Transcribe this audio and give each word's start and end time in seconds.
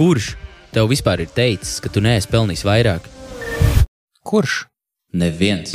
Kurš 0.00 0.30
tev 0.72 0.86
vispār 0.88 1.20
ir 1.20 1.28
teicis, 1.28 1.74
ka 1.84 1.90
tu 1.92 2.00
neesi 2.00 2.28
pelnījis 2.32 2.62
vairāk? 2.64 3.04
Kurš? 4.24 4.62
Neviens. 5.12 5.74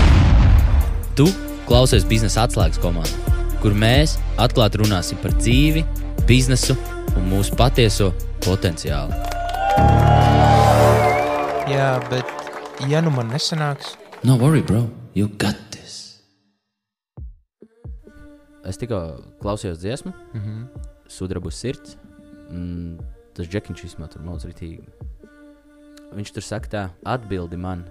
Tu 1.13 1.27
klausies 1.69 2.07
biznesa 2.09 2.47
atslēgas 2.47 2.81
komandā, 2.81 3.35
kur 3.61 3.77
mēs 3.77 4.15
atklāti 4.41 4.81
runāsim 4.81 5.19
par 5.21 5.35
dzīvi, 5.37 5.83
biznesu 6.25 6.73
un 7.13 7.29
mūsu 7.29 7.53
patieso 7.59 8.09
potenciālu. 8.41 9.13
Jā, 11.69 11.91
bet 12.09 12.89
ja 12.89 13.05
nu 13.05 13.13
man 13.13 13.29
nesanāks, 13.29 13.93
No 14.25 14.39
worry, 14.41 14.63
bro, 14.65 14.87
you 15.13 15.29
got 15.37 15.53
this. 15.69 16.23
Es 18.65 18.81
tikko 18.81 19.19
klausījos 19.43 19.77
dziesmu, 19.77 20.15
mm. 20.33 20.41
-hmm. 20.41 20.87
sudraba 21.05 21.51
sirds. 21.51 21.93
Mm, 22.49 22.97
tas 23.35 23.49
džekiņš 23.51 23.83
vismaz 23.87 24.13
tur 24.15 24.23
mūžīgi 24.25 24.51
ritīgi. 24.53 24.87
Viņš 26.15 26.31
tur 26.37 26.45
saka, 26.45 26.71
tā, 26.71 26.83
atbildi 27.11 27.57
man, 27.59 27.83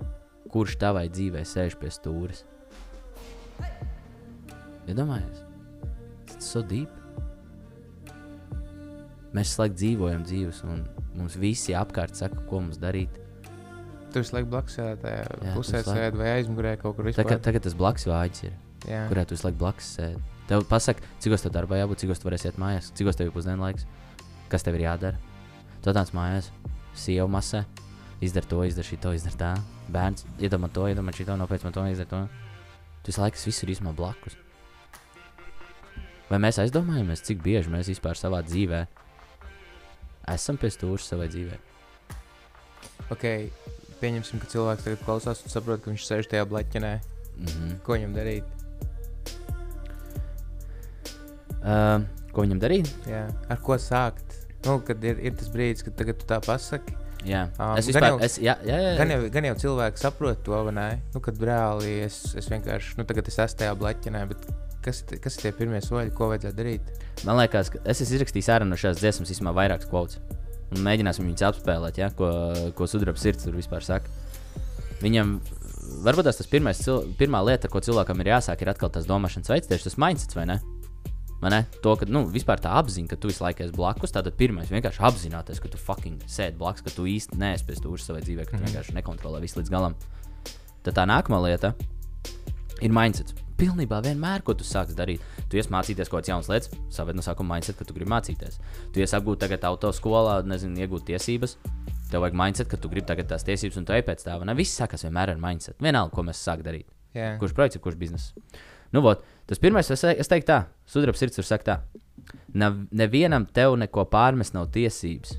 kurš 0.52 0.78
tavai 0.80 1.06
dzīvē 1.12 1.42
sēž 1.46 1.76
pie 1.80 1.90
stūres. 1.92 2.44
Iedomājieties, 4.88 5.42
tas 6.28 6.36
ir 6.36 6.44
so 6.44 6.62
deep. 6.68 6.92
Mēs 9.34 9.54
slēgt 9.56 9.78
dzīvojam 9.80 10.22
dzīves, 10.28 10.60
un 10.68 10.84
mums 11.18 11.36
visi 11.40 11.74
apkārt 11.74 12.14
saka, 12.18 12.38
ko 12.48 12.60
mums 12.62 12.78
darīt. 12.82 13.16
tu 14.14 14.20
visu 14.22 14.36
laiku 14.36 14.46
blakus 14.52 14.76
tajā 15.02 15.24
Jā, 15.42 15.54
pusē, 15.56 15.80
sēdi 15.82 16.20
vai 16.20 16.28
aizmugurē 16.36 16.76
kaut 16.78 16.94
kur 16.94 17.08
Tagad, 17.08 17.16
vispār. 17.26 17.40
tagad 17.42 17.64
tas 17.66 17.74
blakus 17.74 18.06
vāģis 18.06 18.44
ir. 18.46 18.52
Jā. 18.86 19.08
kurā 19.10 19.24
tu 19.26 19.34
laiku 19.48 19.58
blakus 19.58 19.88
sēdi. 19.96 20.20
Tev 20.46 20.62
pasaka, 20.70 21.02
cik 21.18 21.34
tev 21.40 21.50
darbā 21.56 21.80
jābūt, 21.80 22.04
cik 22.04 22.12
tev 22.14 22.28
varēs 22.28 22.44
iet 22.46 22.60
mājās, 22.60 22.92
cik 22.94 23.10
tev 23.16 23.26
ir 23.26 23.34
pusdienu 23.34 23.64
laiks, 23.64 23.88
kas 24.52 24.62
tev 24.62 24.76
ir 24.78 24.84
jādara. 24.86 25.18
Tu 25.84 25.92
tāds 25.92 26.14
mājās, 26.16 26.48
sieva 26.96 27.28
masē, 27.28 27.64
izdara 28.24 28.48
to, 28.48 28.62
izdara 28.64 28.88
šito, 28.88 29.12
izdara 29.12 29.36
tā. 29.36 29.52
Bērns 29.92 30.24
iedomā 30.40 30.70
to, 30.72 30.88
iedomā 30.88 31.12
šito, 31.12 31.36
man 31.36 31.48
to, 31.76 31.86
izdara 31.92 32.08
to. 32.08 32.22
Tu 33.04 33.12
visu 33.12 33.20
laiku 33.20 33.36
esi 33.36 33.50
visur 33.50 33.72
īstenībā 33.74 33.92
blakus. 33.98 34.38
Vai 36.30 36.40
mēs 36.40 36.58
aizdomājamies, 36.62 37.20
cik 37.26 37.44
bieži 37.44 37.68
mēs 37.68 37.92
vispār 37.92 38.16
savā 38.16 38.40
dzīvē 38.46 38.86
esam 40.32 40.58
pie 40.60 40.70
stūra 40.72 41.02
savai 41.02 41.28
dzīvē? 41.32 41.58
Ok, 43.12 43.24
pieņemsim, 44.00 44.40
ka 44.40 44.48
cilvēks 44.52 44.86
tagad 44.86 45.04
klausās 45.04 45.42
un 45.44 45.52
saprot, 45.52 45.82
ka 45.84 45.92
viņš 45.92 46.06
sēž 46.08 46.30
tajā 46.32 46.46
blaķenē. 46.48 46.94
Mm 47.34 47.46
-hmm. 47.46 47.78
Ko 47.84 47.98
viņam 47.98 48.14
darīt? 48.14 48.44
uh, 51.64 52.00
ko 52.32 52.46
viņam 52.46 52.60
darīt? 52.60 52.90
Jā. 53.10 53.28
Ar 53.48 53.60
ko 53.60 53.76
sākt? 53.76 54.43
Nu, 54.64 54.78
kad 54.86 55.02
ir, 55.04 55.18
ir 55.20 55.34
tas 55.36 55.48
brīdis, 55.52 55.84
kad 55.84 55.96
tagad 55.98 56.20
tu 56.20 56.26
tā 56.30 56.38
pasaki. 56.44 56.94
Jā, 57.24 57.46
Ā, 57.56 57.70
es 57.80 57.86
gan 57.88 57.94
vispār, 57.94 58.06
jau- 58.10 58.20
es, 58.26 58.34
jā, 58.38 58.52
jā, 58.68 58.76
jā, 58.84 58.90
Gan 58.98 59.10
jau, 59.14 59.18
gan 59.32 59.46
jau 59.48 59.54
cilvēki 59.62 60.00
saprot 60.02 60.42
to? 60.44 60.58
Nu, 60.70 61.20
kad 61.24 61.38
reāli 61.40 62.02
es, 62.04 62.18
es 62.36 62.48
vienkārši, 62.52 62.98
nu, 62.98 63.04
tagad 63.08 63.28
es 63.28 63.38
esmu 63.38 63.58
tajā 63.62 63.74
blaķenē, 63.80 64.24
bet 64.28 64.44
kas, 64.84 65.00
kas 65.08 65.38
ir 65.38 65.46
tie 65.46 65.52
pirmie 65.56 65.80
soļi, 65.80 66.12
ko 66.12 66.28
vajadzētu 66.32 66.58
darīt? 66.58 66.90
Man 67.24 67.38
liekas, 67.40 67.70
ka 67.72 67.80
es 67.88 68.02
esmu 68.04 68.18
izrakstījis 68.18 68.50
ārā 68.52 68.68
no 68.68 68.76
šīs 68.76 69.00
dziesmas 69.00 69.32
vismaz 69.32 69.56
vairākas 69.56 69.88
kvotas. 69.88 70.20
Mēģināsim 70.74 71.24
viņus 71.30 71.46
apspēlēt, 71.48 71.96
ja? 72.02 72.10
ko, 72.10 72.28
ko 72.76 72.84
sudraba 72.90 73.16
sirds 73.20 73.44
tur 73.48 73.56
vispār 73.56 73.84
saka. 73.84 74.10
Viņam 75.00 75.38
varbūt 76.04 76.28
tas, 76.28 76.36
tas 76.40 76.48
pirmais, 76.50 76.76
cil- 76.80 77.08
pirmā 77.16 77.40
lieta, 77.46 77.68
ko 77.72 77.80
cilvēkam 77.84 78.20
ir 78.20 78.32
jāsāk, 78.34 78.60
ir 78.64 78.72
atkal 78.72 78.90
tas 78.92 79.06
domāšanas 79.08 79.48
veids, 79.52 79.68
tieši 79.70 79.88
tas 79.88 79.96
mindsets, 80.00 80.36
vai 80.36 80.44
ne? 80.50 80.60
To, 81.84 81.94
ka 82.00 82.06
nu, 82.08 82.24
vispār 82.32 82.60
tā 82.62 82.72
apziņa, 82.78 83.10
ka 83.10 83.18
tu 83.20 83.28
visu 83.28 83.44
laiku 83.44 83.64
esi 83.66 83.74
blakus, 83.76 84.14
tad 84.14 84.30
pirmais 84.38 84.70
vienkārši 84.72 85.02
apzināties, 85.04 85.60
ka 85.60 85.68
tu 85.72 85.80
fucking 85.80 86.22
sēdi 86.30 86.56
blakus, 86.60 86.84
ka 86.86 86.94
tu 86.94 87.04
īsti 87.10 87.38
neesi 87.40 87.66
pie 87.68 87.76
stūra 87.76 88.00
savā 88.00 88.22
dzīvē, 88.24 88.46
ka 88.48 88.56
tu 88.56 88.64
vienkārši 88.64 88.96
nekontrolē 88.96 89.42
visu 89.42 89.60
līdz 89.60 89.72
galam. 89.74 89.96
Tad 90.84 90.96
tā 90.96 91.04
nākamā 91.08 91.42
lieta 91.44 91.74
ir 92.84 92.94
mindsets. 92.94 93.36
Pilnībā 93.54 94.00
vienmēr, 94.02 94.42
ko 94.42 94.56
tu 94.58 94.66
sāksi 94.66 94.96
darīt, 94.98 95.22
tu 95.50 95.60
ies 95.60 95.68
mācīties 95.70 96.10
kaut 96.10 96.24
kādas 96.24 96.32
jaunas 96.32 96.48
lietas, 96.50 96.72
saved 96.90 97.14
no 97.14 97.22
sākuma 97.22 97.54
mindset, 97.54 97.76
ka 97.78 97.86
tu 97.86 97.94
gribi 97.94 98.10
mācīties. 98.10 98.58
Tu 98.92 99.04
ies 99.04 99.14
apgūt 99.14 99.44
tagad 99.44 99.62
autoskolā, 99.68 100.40
nezinu, 100.48 100.80
iegūt 100.82 101.06
tiesības. 101.12 101.54
Tev 102.10 102.24
vajag 102.24 102.38
mindset, 102.40 102.70
ka 102.72 102.80
tu 102.80 102.90
gribi 102.90 103.06
tagad 103.06 103.30
tās 103.30 103.46
tiesības, 103.46 103.78
un 103.78 103.86
tu 103.86 103.94
ej 103.94 104.02
pēc 104.08 104.26
tā. 104.26 104.34
ne? 104.42 104.56
Viss 104.58 104.74
sākas 104.74 105.06
vienmēr 105.06 105.36
ar 105.36 105.40
mindset. 105.40 105.78
Vienalga, 105.78 106.10
ko 106.16 106.26
mēs 106.26 106.42
sākam 106.42 106.66
darīt. 106.66 106.90
Jā. 107.14 107.36
Kurš 107.38 107.54
projekts 107.54 107.78
kurš 107.78 108.00
biznesa? 108.00 108.34
Nu, 108.94 109.02
vot, 109.02 109.24
tas 109.50 109.58
pirmais, 109.58 109.88
es, 109.90 110.04
es 110.06 110.30
teiktu 110.30 110.52
tā, 110.52 110.60
sudraba 110.86 111.18
sirds 111.18 111.40
tur 111.40 111.46
saka 111.46 111.66
tā. 111.66 111.76
Nav, 112.54 112.76
nevienam 112.94 113.46
tev 113.50 113.74
neko 113.80 114.04
pārmest 114.10 114.54
nav 114.54 114.68
tiesības. 114.74 115.34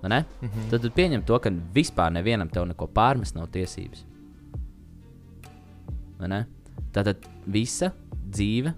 Vai 0.00 0.08
ne? 0.08 0.24
Mm 0.40 0.48
-hmm. 0.48 0.70
Tad 0.70 0.82
tu 0.82 0.90
pieņem 0.90 1.24
to, 1.26 1.38
ka 1.38 1.50
vispār 1.74 2.12
nevienam 2.12 2.48
tev 2.48 2.66
neko 2.66 2.86
pārmest 2.86 3.34
nav 3.34 3.48
tiesības. 3.52 4.04
Ne? 6.20 6.46
Tātad 6.92 7.16
visa 7.46 7.92
dzīve 8.30 8.72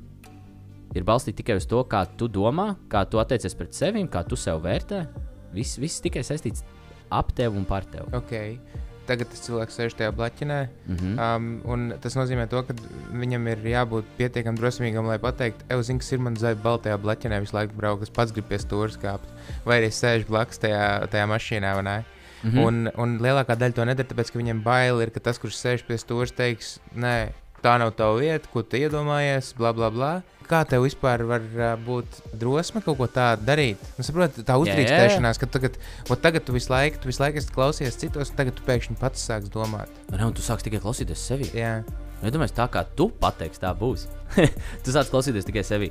ir 0.95 1.05
balstīta 1.05 1.37
tikai 1.37 1.57
uz 1.57 1.67
to, 1.67 1.85
kā 1.85 2.07
tu 2.17 2.29
domā, 2.29 2.75
kā 2.89 3.05
tu 3.09 3.19
attiecies 3.19 3.55
pret 3.55 3.75
sevi, 3.75 4.03
kā 4.09 4.25
tu 4.27 4.37
sev 4.37 4.63
vērtē. 4.63 5.07
Viss, 5.53 5.79
viss 5.79 6.01
tikai 6.01 6.23
saistīts 6.23 6.65
ap 7.11 7.33
tevi 7.33 7.57
un 7.57 7.65
par 7.65 7.85
tevi. 7.85 8.17
Ok. 8.17 8.61
Tagad 9.09 9.31
tas 9.33 9.43
cilvēks 9.47 9.79
sēž 9.79 9.97
tajā 9.99 10.13
blaķenē. 10.15 10.59
Mm 10.87 10.97
-hmm. 10.97 11.15
Um, 11.25 11.61
un 11.65 11.95
tas 12.01 12.15
nozīmē, 12.15 12.47
to, 12.49 12.63
ka 12.63 12.75
viņam 13.13 13.49
ir 13.49 13.59
jābūt 13.73 14.05
pietiekami 14.19 14.59
drosmīgam, 14.59 15.07
lai 15.07 15.19
pateiktu, 15.19 15.65
ej, 15.69 15.83
zini, 15.83 15.99
kas 15.99 16.13
ir 16.13 16.19
man 16.19 16.37
zaļa 16.37 16.63
baltajā 16.63 16.97
blaķenē, 16.99 17.41
visu 17.41 17.57
laiku 17.57 17.75
braukt, 17.77 18.01
kas 18.01 18.11
pats 18.11 18.33
grib 18.33 18.49
pie 18.49 18.59
stūra 18.59 19.03
kāpt. 19.03 19.29
Vai 19.65 19.81
arī 19.81 19.91
sēž 19.91 20.27
blakus 20.29 20.59
tajā, 20.59 21.07
tajā 21.11 21.27
mašīnā? 21.27 22.03
Mm. 22.43 22.51
-hmm. 22.51 22.65
un, 22.67 22.91
un 22.97 23.19
lielākā 23.21 23.57
daļa 23.57 23.75
to 23.75 23.85
nedara, 23.85 24.09
tāpēc, 24.09 24.33
ka 24.33 24.39
viņiem 24.39 24.63
bail 24.63 25.01
ir, 25.01 25.11
ka 25.11 25.21
tas, 25.21 25.39
kurš 25.39 25.57
sēž 25.61 25.85
pie 25.87 25.99
stūra, 25.99 26.31
teiks, 26.37 26.79
nē, 26.97 27.33
tā 27.63 27.79
nav 27.79 27.93
tava 27.97 28.19
vieta, 28.21 28.49
ko 28.53 28.63
tu 28.63 28.77
iedomājies, 28.77 29.55
bla, 29.57 29.73
bla, 29.73 29.91
bla. 29.91 30.23
Kā 30.51 30.65
tev 30.67 30.83
vispār 30.83 31.23
var 31.29 31.45
uh, 31.55 31.73
būt 31.87 32.17
drosme 32.41 32.81
kaut 32.83 32.97
ko 32.99 33.07
tādu 33.07 33.45
darīt? 33.47 33.83
Nu, 33.95 34.03
saproti, 34.07 34.43
tā 34.47 34.57
uzdrīkstēšanās, 34.59 35.39
ka 35.39 35.47
tagad, 35.47 35.77
tagad 36.25 36.47
tu 36.47 36.55
visu 36.57 36.73
laiku, 36.73 36.99
tu 36.99 37.11
visu 37.11 37.23
laiku 37.23 37.39
esi 37.39 37.53
klausies 37.55 37.99
citos, 38.01 38.33
un 38.33 38.39
tagad 38.41 38.57
tu 38.59 38.67
pēkšņi 38.67 38.99
pats 38.99 39.23
sāks 39.31 39.53
domāt. 39.55 39.93
Ne, 40.11 40.25
un 40.27 40.35
tu 40.35 40.43
sāksi 40.43 40.67
tikai 40.67 40.83
klausīties 40.83 41.23
sevi. 41.31 41.51
Jā. 41.55 41.77
Nu, 41.87 42.07
Ja 42.21 42.29
domāju, 42.35 42.53
tā 42.59 42.67
kā 42.69 42.83
tu 42.99 43.07
pateiksi, 43.23 43.63
tā 43.63 43.71
būs. 43.79 44.03
tu 44.85 44.93
sāc 44.93 45.09
klausīties 45.09 45.47
tikai 45.49 45.63
sevi. 45.65 45.89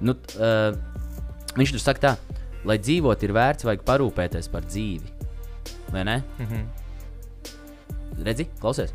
Nu, 0.00 0.14
t- 0.14 0.38
uh, 0.40 0.72
viņš 1.58 1.74
tur 1.74 1.82
saka, 1.82 2.00
tā, 2.06 2.38
lai 2.70 2.78
dzīvot 2.80 3.26
ir 3.26 3.34
vērts, 3.36 3.66
vajag 3.68 3.82
parūpēties 3.90 4.48
par 4.54 4.64
dzīvi. 4.64 5.12
Vai 5.92 6.06
ne? 6.08 6.16
Mhm. 6.38 6.64
Redzi, 8.24 8.48
klausies. 8.62 8.94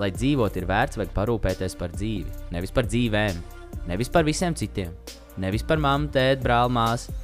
Lai 0.00 0.12
dzīvot 0.14 0.54
ir 0.58 0.68
vērts, 0.70 0.98
vajag 1.00 1.12
parūpēties 1.16 1.74
par 1.80 1.92
dzīvi. 1.94 2.30
Nevis 2.54 2.72
par 2.74 2.86
dzīvēm, 2.90 3.42
nevis 3.88 4.10
par 4.12 4.26
visiem 4.26 4.54
citiem, 4.56 4.92
nevis 5.40 5.64
par 5.66 5.82
mammu, 5.82 6.10
tēti, 6.14 6.42
brāli, 6.44 6.74
māsu. 6.74 7.14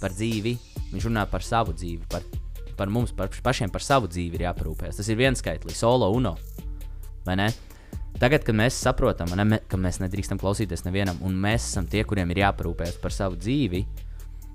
Par 0.00 0.14
dzīvi. 0.16 0.56
Viņš 0.90 1.06
runā 1.06 1.26
par 1.30 1.44
savu 1.44 1.74
dzīvi, 1.76 2.06
par, 2.10 2.24
par 2.78 2.90
mums, 2.90 3.12
par 3.14 3.28
pašiem 3.44 3.70
par 3.70 3.84
savu 3.84 4.08
dzīvi 4.10 4.38
ir 4.38 4.46
jāparūpējas. 4.48 4.98
Tas 4.98 5.10
ir 5.12 5.18
viens 5.20 5.38
skaitlis, 5.38 5.78
solo 5.78 6.08
uno. 6.16 6.34
Vai 7.26 7.36
ne? 7.38 7.50
Tagad, 8.20 8.42
kad 8.44 8.56
mēs 8.56 8.76
saprotam, 8.80 9.30
ne, 9.38 9.60
ka 9.70 9.78
mēs 9.80 10.00
nedrīkstam 10.02 10.40
klausīties 10.40 10.82
nevienam, 10.86 11.20
un 11.24 11.36
mēs 11.40 11.68
esam 11.70 11.86
tie, 11.88 12.02
kuriem 12.04 12.32
ir 12.34 12.42
jāparūpējas 12.42 12.98
par 13.00 13.14
savu 13.14 13.38
dzīvi, 13.38 13.84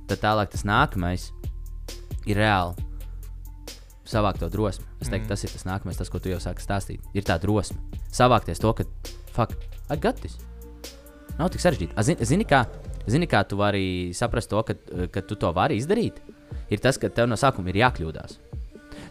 tad 0.09 0.21
tālāk 0.21 0.51
tas 0.53 0.65
nākamais 0.67 1.29
ir 2.29 2.41
reāli 2.41 2.75
savākt 4.05 4.43
to 4.43 4.49
drosmi. 4.53 4.85
Es 5.01 5.09
teiktu, 5.09 5.25
mm. 5.25 5.31
tas 5.31 5.45
ir 5.45 5.53
tas 5.55 5.65
nākamais, 5.65 5.97
tas, 5.97 6.11
ko 6.13 6.21
tu 6.21 6.29
jau 6.29 6.41
sāki 6.41 6.61
stāstīt. 6.61 7.05
Ir 7.17 7.25
tā 7.25 7.39
drosme. 7.41 7.79
Savākties 8.13 8.61
to, 8.61 8.73
ka, 8.77 8.85
fuck, 9.33 9.55
I 9.89 9.97
got 9.97 10.21
this. 10.21 10.37
Nav 11.39 11.51
tik 11.51 11.63
sarežģīti. 11.63 11.95
Zini, 12.07 12.27
zini, 12.29 12.47
kā, 12.47 12.63
zini, 13.11 13.27
kā 13.27 13.41
tu 13.47 13.59
vari 13.59 14.13
saprast 14.15 14.51
to, 14.51 14.61
ka, 14.63 14.75
ka 15.11 15.23
tu 15.27 15.37
to 15.39 15.51
vari 15.55 15.79
izdarīt? 15.81 16.21
Ir 16.71 16.81
tas, 16.83 16.97
ka 17.01 17.09
tev 17.11 17.27
no 17.27 17.37
sākuma 17.39 17.71
ir 17.71 17.81
jākļūdās. 17.83 18.39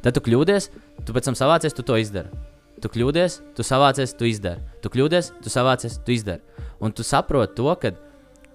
Tad 0.04 0.16
tu 0.16 0.22
kļūdies, 0.24 0.70
tu 1.04 1.14
pēc 1.16 1.28
tam 1.28 1.36
savācies, 1.38 1.76
tu 1.76 1.84
to 1.86 1.98
izdari. 2.00 2.32
Tu 2.80 2.90
kļūdies, 2.92 3.38
tu 3.56 3.64
savācies, 3.64 4.12
tu 4.16 4.26
izdari. 4.28 4.60
Tu 4.82 4.90
kļūdies, 4.92 5.30
tu 5.44 5.52
savācies, 5.52 5.98
tu 6.04 6.12
izdari. 6.16 6.42
Un 6.84 6.92
tu 6.92 7.04
saproti 7.06 7.56
to, 7.60 7.70
ka 7.80 7.92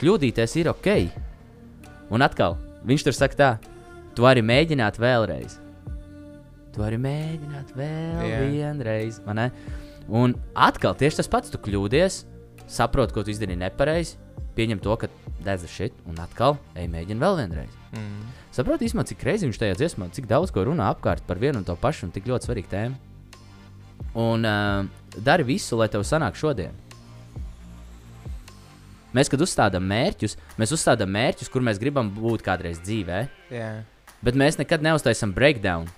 kļūdīties 0.01 0.57
ir 0.61 0.71
ok. 0.73 0.89
Un 2.13 2.25
atkal, 2.25 2.57
viņš 2.89 3.05
tur 3.05 3.17
saka 3.17 3.39
tā, 3.39 3.49
tu 4.17 4.25
vari 4.25 4.43
mēģināt 4.45 4.99
vēlreiz. 5.01 5.59
Tu 6.73 6.81
vari 6.81 6.99
mēģināt 7.01 7.73
vēl 7.77 8.25
yeah. 8.25 8.45
vienreiz, 8.49 9.21
vai 9.25 9.37
ne? 9.39 9.47
Un 10.09 10.35
atkal 10.57 10.97
tieši 10.97 11.21
tas 11.21 11.29
pats, 11.31 11.53
tu 11.53 11.61
kļūdies, 11.61 12.23
saproti, 12.69 13.15
ko 13.15 13.25
tu 13.25 13.33
izdarīji 13.33 13.59
nepareizi, 13.63 14.17
pieņem 14.57 14.81
to, 14.83 14.95
ka 14.99 15.09
the 15.43 15.67
shit, 15.67 15.93
un 16.05 16.19
atkal 16.19 16.57
ej, 16.75 16.87
mēģini 16.91 17.21
vēl 17.21 17.37
vienreiz. 17.39 17.75
Mm. 17.95 18.33
Saprotu, 18.53 18.85
īstenībā, 18.85 19.05
cik 19.07 19.23
reizes 19.25 19.47
viņš 19.47 19.59
tajā 19.61 19.77
dziesmā, 19.79 20.09
cik 20.13 20.27
daudz 20.29 20.51
ko 20.53 20.65
runā 20.67 20.89
apkārt 20.93 21.23
par 21.27 21.39
vienu 21.41 21.61
un 21.61 21.67
to 21.67 21.75
pašu, 21.79 22.07
un 22.07 22.13
tik 22.13 22.27
ļoti 22.29 22.49
svarīgu 22.49 22.71
tēmu. 22.71 22.99
Un 24.19 24.45
uh, 24.47 24.85
dari 25.15 25.45
visu, 25.47 25.77
lai 25.79 25.89
tev 25.91 26.03
sanāk 26.07 26.37
šodien. 26.39 26.75
Mēs, 29.15 29.29
kad 29.31 29.41
uzstādām 29.41 29.85
mērķus, 29.89 30.35
mēs 30.59 30.73
uzstādām 30.75 31.09
mērķus, 31.13 31.49
kur 31.49 31.65
mēs 31.65 31.79
gribam 31.81 32.11
būt 32.13 32.43
kādreiz 32.45 32.81
dzīvē, 32.83 33.23
Jā, 33.53 33.69
bet 34.25 34.37
mēs 34.37 34.59
nekad 34.59 34.85
neuztaisām 34.85 35.33
breakdown. 35.33 35.89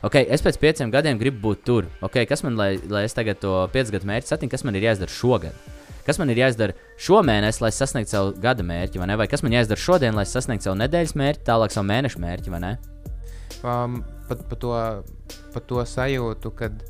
Okay, 0.00 0.24
es 0.32 0.40
pēc 0.40 0.56
pieciem 0.56 0.92
gadiem 0.92 1.18
gribu 1.20 1.42
būt 1.50 1.66
tur. 1.66 1.90
Okay, 2.00 2.24
kas 2.24 2.40
man, 2.46 2.56
lai, 2.56 2.78
lai 2.88 3.04
es 3.04 3.12
tagad 3.16 3.42
to 3.42 3.52
piecu 3.74 3.98
gadu 3.98 4.08
mērķi 4.08 4.30
sasniegtu, 4.30 4.54
kas 4.54 4.64
man 4.64 4.78
ir 4.78 4.86
jāizdara 4.88 5.12
šogad? 5.12 5.58
Kas 6.06 6.18
man 6.20 6.32
ir 6.32 6.40
jāizdara 6.40 6.76
šomēnes, 7.00 7.60
lai 7.64 7.72
sasniegtu 7.74 8.14
savu 8.14 8.32
gada 8.40 8.64
mērķi, 8.66 9.02
vai 9.02 9.10
ne? 9.10 9.18
Vai 9.20 9.28
kas 9.30 9.44
man 9.46 9.56
jāizdara 9.56 9.80
šodien, 9.80 10.16
lai 10.16 10.26
sasniegtu 10.28 10.70
savu 10.70 10.80
nedēļas 10.80 11.16
mērķi, 11.20 11.46
tālāk 11.48 11.74
savu 11.74 11.90
mēnešu 11.90 12.22
mērķi, 12.22 12.54
vai 12.54 12.64
ne? 12.64 12.78
um, 13.62 14.04
pat 14.28 14.48
par 14.48 14.58
to, 14.58 14.72
pa 15.54 15.62
to 15.66 15.84
sajūtu, 15.86 16.52
kad, 16.56 16.82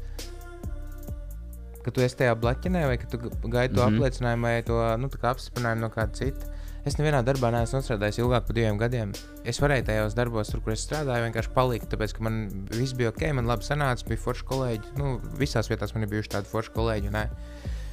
kad 1.80 1.92
tu 1.96 2.04
esi 2.04 2.20
tajā 2.22 2.36
blaķenē, 2.38 2.86
vai 2.90 2.96
ka 3.00 3.10
tu 3.10 3.18
gaidi 3.20 3.74
to 3.74 3.82
mm. 3.82 3.86
-hmm. 3.86 3.96
apliecinājumu, 3.96 4.48
vai 4.48 4.62
to 4.62 4.80
nu, 4.96 5.10
apstiprinājumu 5.22 5.86
no 5.86 5.90
kāda 5.90 6.14
cita. 6.14 6.56
Es 6.84 6.96
nevienā 6.96 7.20
darbā 7.20 7.50
neesmu 7.52 7.82
strādājis 7.84 8.18
ilgāk 8.22 8.46
par 8.46 8.56
diviem 8.56 8.78
gadiem. 8.78 9.12
Es 9.44 9.60
varēju 9.60 9.84
tajos 9.84 10.14
darbos, 10.14 10.48
tur, 10.48 10.62
kur 10.64 10.72
es 10.72 10.86
strādāju, 10.88 11.26
vienkārši 11.26 11.50
palikt, 11.54 11.90
tāpēc, 11.92 12.14
ka 12.16 12.22
man 12.22 12.48
viss 12.72 12.94
bija 12.96 13.08
ok, 13.08 13.32
man 13.32 13.46
labi 13.46 13.64
sanāca, 13.64 14.06
bija 14.08 14.16
forši 14.16 14.44
kolēģi. 14.44 14.96
Nu, 14.96 15.20
visās 15.36 15.68
vietās 15.68 15.92
man 15.94 16.02
ir 16.02 16.08
bijuši 16.08 16.28
tādi 16.28 16.48
forši 16.48 16.72
kolēģi. 16.72 17.10
Ne? 17.10 17.28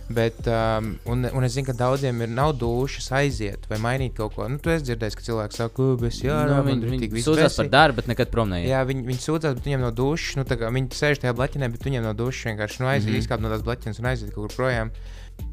Bet, 0.07 0.39
um, 0.48 0.94
un, 1.12 1.25
un 1.36 1.44
es 1.44 1.51
zinu, 1.57 1.68
ka 1.68 1.74
daudziem 1.75 2.21
ir 2.24 2.30
nav 2.31 2.54
dušas 2.62 3.09
aiziet 3.18 3.65
vai 3.68 3.80
mainīt 3.83 4.13
kaut 4.15 4.38
ko. 4.38 4.45
Nu, 4.48 4.56
tu 4.63 4.71
esi 4.71 4.86
dzirdējis, 4.88 5.18
ka 5.19 5.25
cilvēki 5.25 5.57
saka, 5.57 5.74
ka 5.75 5.88
tas 6.06 6.19
ir 6.24 6.31
nu, 6.48 6.59
viņi 6.63 7.09
viņi 7.12 7.24
sūdzas 7.25 7.57
par 7.59 7.71
darbu, 7.74 8.00
bet 8.00 8.07
nekad 8.13 8.31
prom 8.31 8.54
neiet. 8.54 8.69
Jā, 8.71 8.86
viņi, 8.88 9.04
viņi 9.09 9.24
sūdzās, 9.25 9.57
bet 9.57 9.68
viņiem 9.68 9.83
no 9.83 9.92
dušas, 9.92 10.38
nu, 10.39 10.45
viņi 10.48 11.00
sēž 11.01 11.19
tajā 11.24 11.33
blaķenē, 11.36 11.69
bet 11.74 11.88
viņiem 11.89 12.07
no 12.07 12.13
dušas 12.15 12.54
vienkārši 12.54 12.83
nu, 12.83 12.88
aiziet, 12.94 13.09
mm. 13.09 13.18
-hmm. 13.18 13.25
izkāpt 13.25 13.44
no 13.44 13.51
tās 13.51 13.65
blaķenes 13.68 14.00
un 14.00 14.09
aiziet 14.13 14.31
kaut 14.31 14.48
kur 14.48 14.56
projām. 14.56 14.94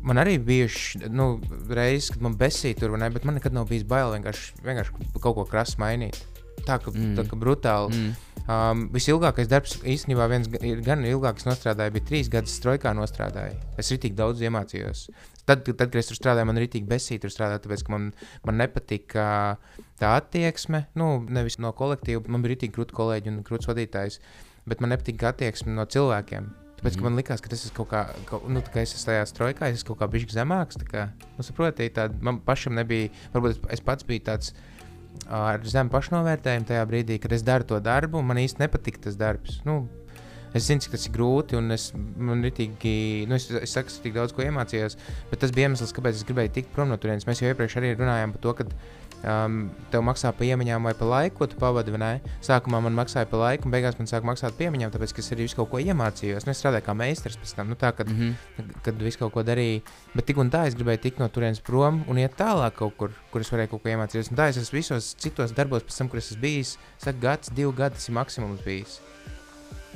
Man 0.06 0.22
arī 0.22 0.38
bija 0.38 0.68
nu, 1.10 1.40
reizes, 1.68 2.12
kad 2.14 2.22
man 2.22 2.38
besīja 2.38 2.78
tur, 2.78 2.94
ne, 2.96 3.10
bet 3.10 3.26
man 3.26 3.34
nekad 3.40 3.52
nav 3.52 3.66
bijis 3.68 3.82
bail 3.82 4.14
vienkārši, 4.14 4.54
vienkārši 4.62 5.18
kaut 5.18 5.34
ko 5.34 5.44
krasu 5.50 5.82
mainīt. 5.82 6.22
Tā 6.64 6.78
kā, 6.78 6.94
Mm. 6.94 7.18
brutāli. 7.36 7.90
Mm. 7.92 8.14
Um, 8.44 8.91
visilgākais 8.93 9.49
darbs 9.49 9.79
īstenībā 9.88 10.26
viens, 10.29 10.50
ir 10.61 10.82
gan 10.85 11.00
ilgāks 11.08 11.46
nostrādāja, 11.46 11.94
bija 11.94 12.05
trīs 12.11 12.29
gadus 12.29 12.58
strojkā 12.58 12.91
nostrādāja. 12.93 13.55
Es 13.81 13.88
arī 13.88 14.02
tik 14.02 14.19
daudz 14.19 14.43
iemācījos. 14.44 15.06
Tad, 15.49 15.62
tad, 15.64 15.87
kad 15.87 15.96
es 15.96 16.11
tur 16.11 16.19
strādāju, 16.19 16.50
man 16.50 16.61
arī 16.61 16.69
tik 16.75 16.85
besīja 16.88 17.23
tur 17.23 17.32
strādāt, 17.32 17.64
tāpēc, 17.64 17.87
ka 17.87 17.94
man, 17.94 18.11
man 18.44 18.61
nepatika 18.61 19.25
tā 20.00 20.11
attieksme, 20.19 20.82
nu, 21.00 21.08
nevis 21.25 21.56
no 21.61 21.73
kolektīva, 21.76 22.26
man 22.29 22.44
bija 22.44 22.61
tik 22.67 22.76
grūti 22.76 22.96
kolēģi 22.96 23.32
un 23.32 23.41
grūts 23.49 23.70
vadītājs, 23.70 24.20
bet 24.69 24.85
man 24.85 24.93
nepatika 24.93 25.32
attieksme 25.32 25.73
no 25.73 25.88
cilvēkiem. 25.88 26.52
Tāpēc, 26.85 26.99
mm 26.99 27.06
man 27.06 27.17
likās, 27.17 27.40
ka 27.40 27.49
tas 27.49 27.64
ir 27.64 27.73
kaut 27.73 27.88
kā, 27.94 28.05
kaut, 28.29 28.44
nu, 28.52 28.61
tā 28.61 28.75
kā 28.75 28.85
es 28.85 28.93
esmu 28.93 29.08
tajā 29.08 29.25
strojkā, 29.31 29.73
es 29.73 29.81
esmu 29.81 29.94
kaut 29.94 30.02
kā 30.02 30.08
bijis 30.12 30.37
zemāks. 30.37 30.76
tā 30.76 30.88
Kā, 30.90 31.05
nu, 31.38 31.44
saprotiet, 31.47 31.94
tāda 31.97 32.20
man 32.20 32.43
pašam 32.44 32.76
nebija, 32.76 33.08
varbūt 33.32 33.55
es, 33.55 33.61
es 33.79 33.85
pats 33.85 34.05
biju 34.05 34.26
tāds 34.29 34.52
ar 35.31 35.64
zemu 35.69 35.93
pašnovērtējumu 35.94 36.69
tajā 36.69 36.87
brīdī, 36.88 37.19
kad 37.22 37.32
es 37.37 37.44
daru 37.46 37.66
to 37.69 37.81
darbu, 37.82 38.20
un 38.20 38.28
man 38.31 38.40
īsti 38.43 38.64
nepatika 38.64 39.06
tas 39.06 39.19
darbs. 39.20 39.61
Nu, 39.69 39.84
es 40.55 40.69
zinu, 40.69 40.84
cik 40.84 40.94
tas 40.94 41.06
ir 41.08 41.14
grūti, 41.14 41.58
un 41.58 41.75
es, 41.75 41.88
tik, 42.58 42.87
nu, 43.28 43.38
es, 43.38 43.49
es 43.50 43.75
saku, 43.75 43.90
es 43.90 44.02
tik 44.05 44.14
daudz 44.16 44.34
ko 44.34 44.44
iemācījos, 44.44 44.99
bet 45.31 45.43
tas 45.43 45.55
bija 45.55 45.70
iemesls, 45.70 45.94
kāpēc 45.96 46.20
es 46.20 46.26
gribēju 46.28 46.55
tikt 46.58 46.75
prom 46.76 46.93
no 46.93 46.99
turienes. 47.00 47.26
Mēs 47.28 47.43
jau 47.43 47.50
iepriekš 47.50 47.81
arī 47.81 47.94
runājām 47.99 48.37
par 48.37 48.44
to, 48.44 48.55
ka 48.61 48.69
um, 49.29 49.59
tev 49.93 50.05
maksā 50.06 50.32
par 50.37 50.47
iemaņām 50.47 50.88
vai 50.88 50.94
par 50.99 51.11
laiku, 51.11 51.37
ko 51.41 51.49
tu 51.50 51.59
pavadi. 51.61 51.93
Sākumā 52.44 52.81
man 52.85 52.97
maksāja 52.97 53.29
par 53.31 53.41
laiku, 53.41 53.69
un 53.69 53.75
beigās 53.75 53.99
man 53.99 54.09
sāka 54.11 54.29
maksāt 54.29 54.56
par 54.56 54.69
iemaņām, 54.69 54.93
tāpēc 54.94 55.15
es 55.19 55.32
arī 55.35 55.47
visu 55.49 55.59
kaut 55.59 55.71
ko 55.73 55.81
iemācījos. 55.82 56.47
Nu, 56.47 56.55
es 56.55 56.61
strādāju 56.62 56.87
kā 56.87 56.97
meistars 56.99 57.38
pēc 57.41 57.55
tam, 57.56 57.71
nu, 57.73 57.79
tā, 57.81 57.93
kad, 57.97 58.09
Mm 58.15 58.37
-hmm. 58.56 58.82
kad 58.82 59.03
visu 59.03 59.19
kaut 59.19 59.32
ko 59.32 59.43
darīju. 59.43 59.81
Bet 60.15 60.26
tik 60.26 60.37
un 60.38 60.50
tā 60.50 60.67
es 60.67 60.75
gribēju 60.75 61.00
tikt 61.00 61.19
no 61.19 61.29
turienes 61.29 61.61
prom 61.61 62.05
un 62.09 62.19
iet 62.19 62.37
tālāk 62.37 62.71
kaut 62.71 62.97
kur, 62.97 63.11
kur 63.31 63.41
es 63.41 63.53
varēju 63.53 63.71
kaut 63.71 63.82
ko 63.82 63.88
iemācīties. 63.88 64.31
Un 64.31 64.37
tā 64.37 64.49
es 64.49 64.56
esmu 64.56 64.76
visos 64.76 65.15
citos 65.19 65.53
darbos, 65.53 65.82
pēc 65.82 65.99
tam, 65.99 66.09
kur 66.09 66.19
es 66.19 66.31
esmu 66.31 66.41
bijis, 66.41 66.79
saka, 66.99 67.19
gads, 67.19 67.50
divi 67.50 67.73
gadi, 67.73 67.94
tas 67.94 68.09
ir 68.09 68.15
maksimums 68.15 68.61
bijis. 68.65 69.00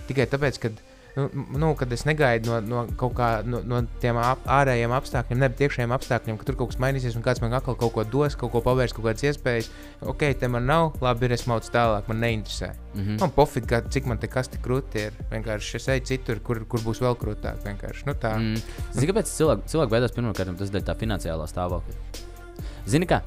Tikai 0.09 0.27
tāpēc, 0.27 0.59
ka 0.59 0.69
nu, 1.19 1.47
nu, 1.59 1.75
kad 1.79 1.93
es 1.93 2.05
negaidu 2.06 2.53
no, 2.53 2.59
no 2.62 2.82
kaut 2.99 3.15
kā 3.19 3.29
no, 3.47 3.61
no 3.67 3.81
tiem 4.03 4.19
ap, 4.23 4.44
ārējiem 4.59 4.94
apstākļiem, 4.94 5.41
ne 5.43 5.49
iekšējiem 5.50 5.94
apstākļiem, 5.97 6.38
ka 6.38 6.47
tur 6.49 6.59
kaut 6.61 6.73
kas 6.73 6.81
mainīsies 6.82 7.17
un 7.19 7.25
kāds 7.26 7.43
man 7.43 7.56
atkal 7.59 7.76
kaut 7.81 7.94
ko 7.97 8.05
dos, 8.06 8.37
kaut 8.38 8.53
ko 8.55 8.62
pavērs, 8.65 8.94
kaut 8.97 9.09
kādas 9.09 9.26
iespējas. 9.26 9.70
Ok, 10.09 10.25
te 10.38 10.50
man 10.53 10.69
nav, 10.69 10.93
labi, 11.03 11.26
ir 11.26 11.35
es 11.35 11.47
maucu 11.50 11.73
tālāk, 11.75 12.06
man 12.11 12.23
neinteresē. 12.23 12.70
Mm 12.94 13.03
-hmm. 13.03 13.20
Man 13.25 13.35
pofīgi, 13.37 13.82
cik 13.91 14.06
man 14.06 14.19
te 14.19 14.31
kas 14.31 14.49
te 14.49 14.59
krūti 14.62 15.06
ir. 15.09 15.19
Vienkārši 15.32 15.76
es 15.76 15.88
eju 15.88 16.05
citur, 16.12 16.41
kur, 16.41 16.65
kur 16.65 16.81
būs 16.81 17.03
vēl 17.03 17.19
krūtāk. 17.19 17.67
Nu, 18.06 18.15
tā. 18.15 18.37
Mm. 18.38 18.62
Zini, 18.93 19.12
kāpēc 19.12 19.35
cilvēki, 19.38 19.62
cilvēki 19.67 19.91
baidās 19.91 20.12
pirmkārt, 20.12 20.59
tas 20.59 20.70
ir 20.75 20.82
tā 20.82 20.94
finansiālā 20.94 21.47
stāvokļa. 21.47 21.94
Zini, 22.87 23.06
kā? 23.06 23.23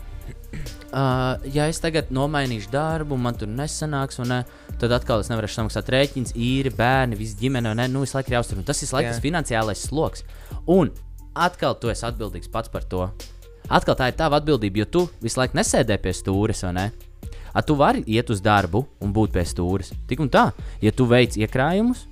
Uh, 0.91 1.39
ja 1.55 1.69
es 1.71 1.79
tagad 1.79 2.09
nomainīšu 2.11 2.67
darbu, 2.73 3.15
man 3.15 3.37
tur 3.39 3.47
nesanāks, 3.47 4.19
un 4.19 4.27
ne, 4.33 4.39
tad 4.81 4.91
atkal 4.91 5.23
es 5.23 5.29
nevarēšu 5.31 5.61
samaksāt 5.61 5.91
rēķins, 5.93 6.33
īri, 6.35 6.73
bērni, 6.75 7.19
visa 7.19 7.37
ģimene. 7.39 7.71
Ne, 7.79 7.85
nu, 7.91 8.01
visu 8.03 8.17
laiku 8.17 8.33
ir 8.33 8.39
jāuztur. 8.39 8.59
un 8.59 8.67
Tas 8.67 8.83
ir 8.83 8.91
tas 8.91 9.21
finansiālais 9.23 9.85
sloks. 9.87 10.25
Un 10.67 10.91
atkal 11.35 11.77
tu 11.79 11.93
esi 11.93 12.03
atbildīgs 12.09 12.51
pats 12.51 12.71
par 12.71 12.83
to. 12.83 13.07
Atkal 13.71 13.95
tā 13.95 14.09
ir 14.11 14.17
tava 14.19 14.41
atbildība, 14.41 14.83
jo 14.83 14.89
tu 14.97 15.05
visu 15.23 15.39
laiku 15.39 15.55
nesēdē 15.55 15.95
pie 16.03 16.11
stūres, 16.17 16.65
vai 16.67 16.73
ne? 16.75 16.85
A, 17.53 17.63
tu 17.63 17.75
vari 17.79 18.03
iet 18.07 18.29
uz 18.31 18.43
darbu 18.43 18.83
un 19.03 19.15
būt 19.15 19.31
pie 19.35 19.45
stūres. 19.47 19.93
Tik 20.07 20.23
un 20.23 20.31
tā, 20.31 20.49
ja 20.83 20.91
tu 20.91 21.07
veic 21.07 21.35
iekrājumus, 21.39 22.05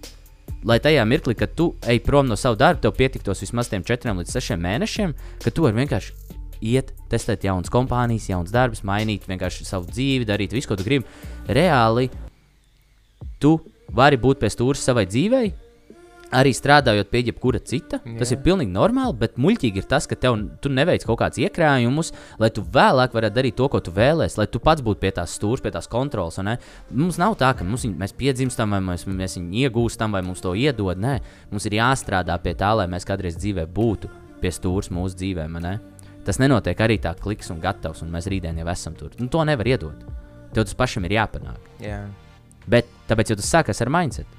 lai 0.67 0.79
tajā 0.83 1.03
mirklī, 1.07 1.35
kad 1.39 1.51
tu 1.55 1.73
ej 1.87 1.99
prom 2.03 2.27
no 2.31 2.39
sava 2.39 2.59
darba, 2.59 2.83
tev 2.83 2.95
pietiktos 2.95 3.43
vismaz 3.43 3.71
tiem 3.71 3.83
4 3.83 4.15
līdz 4.19 4.35
6 4.39 4.59
mēnešiem, 4.59 5.15
ka 5.43 5.51
tu 5.51 5.67
vari 5.67 5.79
vienkārši 5.83 6.38
iet, 6.61 6.93
testēt 7.11 7.43
jaunas 7.47 7.71
kompānijas, 7.73 8.29
jaunas 8.29 8.51
darbus, 8.53 8.83
mainīt 8.87 9.25
vienkārši 9.29 9.65
savu 9.67 9.89
dzīvi, 9.91 10.27
darīt 10.29 10.53
visu, 10.55 10.67
ko 10.71 10.75
tu 10.79 10.83
gribi. 10.87 11.05
Reāli 11.47 12.09
tu 13.39 13.57
vari 13.95 14.19
būt 14.21 14.39
pie 14.43 14.51
stūres 14.53 14.83
savai 14.83 15.07
dzīvei. 15.09 15.49
Arī 16.29 16.51
strādājot 16.53 17.07
pie 17.09 17.23
jebkura 17.25 17.57
cita, 17.65 17.97
Jā. 18.05 18.19
tas 18.19 18.29
ir 18.35 18.37
pilnīgi 18.45 18.69
normāli, 18.69 19.15
bet 19.17 19.39
muļķīgi 19.41 19.81
ir 19.81 19.87
tas, 19.89 20.05
ka 20.05 20.13
tev, 20.13 20.35
tu 20.61 20.69
neveic 20.69 21.01
kaut 21.01 21.17
kādus 21.23 21.41
iekrājumus, 21.41 22.11
lai 22.37 22.51
tu 22.53 22.61
vēlāk 22.61 23.15
varētu 23.17 23.33
darīt 23.39 23.57
to, 23.57 23.65
ko 23.65 23.81
tu 23.81 23.89
vēlēsies, 23.89 24.37
lai 24.37 24.45
tu 24.45 24.61
pats 24.61 24.85
būtu 24.85 25.01
pie 25.01 25.09
tās 25.17 25.33
stūres, 25.33 25.63
pie 25.65 25.73
tās 25.73 25.89
ne? 26.45 26.59
Mums 26.93 27.17
nav 27.17 27.33
tā, 27.33 27.57
ka 27.57 27.65
mums, 27.65 27.81
viņ- 27.81 27.97
mēs 27.97 28.13
piedzimstam, 28.13 28.69
vai 28.69 28.79
mēs, 28.79 29.07
mēs 29.09 29.39
viņu 29.41 29.57
iegūstam, 29.65 30.11
vai 30.11 30.21
mums 30.21 30.39
to 30.45 30.53
iedod. 30.53 31.01
Nē, 31.01 31.19
mums 31.49 31.65
ir 31.65 31.81
jāstrādā 31.81 32.37
pie 32.43 32.53
tā, 32.53 32.75
lai 32.77 32.85
mēs 32.85 33.09
kādreiz 33.09 33.33
dzīvē 33.33 33.65
būtu 33.65 34.07
pie 34.39 34.51
stūres 34.53 34.93
mūsu 34.93 35.17
dzīvēm. 35.17 35.57
Tas 36.27 36.39
nenotiek 36.41 36.79
arī 36.83 36.99
tā 37.01 37.13
kliks 37.17 37.51
un 37.53 37.61
gatavs, 37.63 38.03
un 38.03 38.11
mēs 38.13 38.27
rītdien 38.29 38.59
jau 38.59 38.67
esam 38.71 38.95
tur. 38.97 39.13
Nu, 39.19 39.29
to 39.31 39.43
nevar 39.47 39.67
iedot. 39.67 40.03
Tev 40.53 40.65
tas 40.65 40.75
pašam 40.77 41.05
ir 41.07 41.15
jāpanāk. 41.19 41.69
Jā. 41.83 42.03
Bet 42.69 42.89
tāpēc 43.09 43.33
tas 43.35 43.49
sākas 43.49 43.81
ar 43.81 43.91
mindset. 43.93 44.37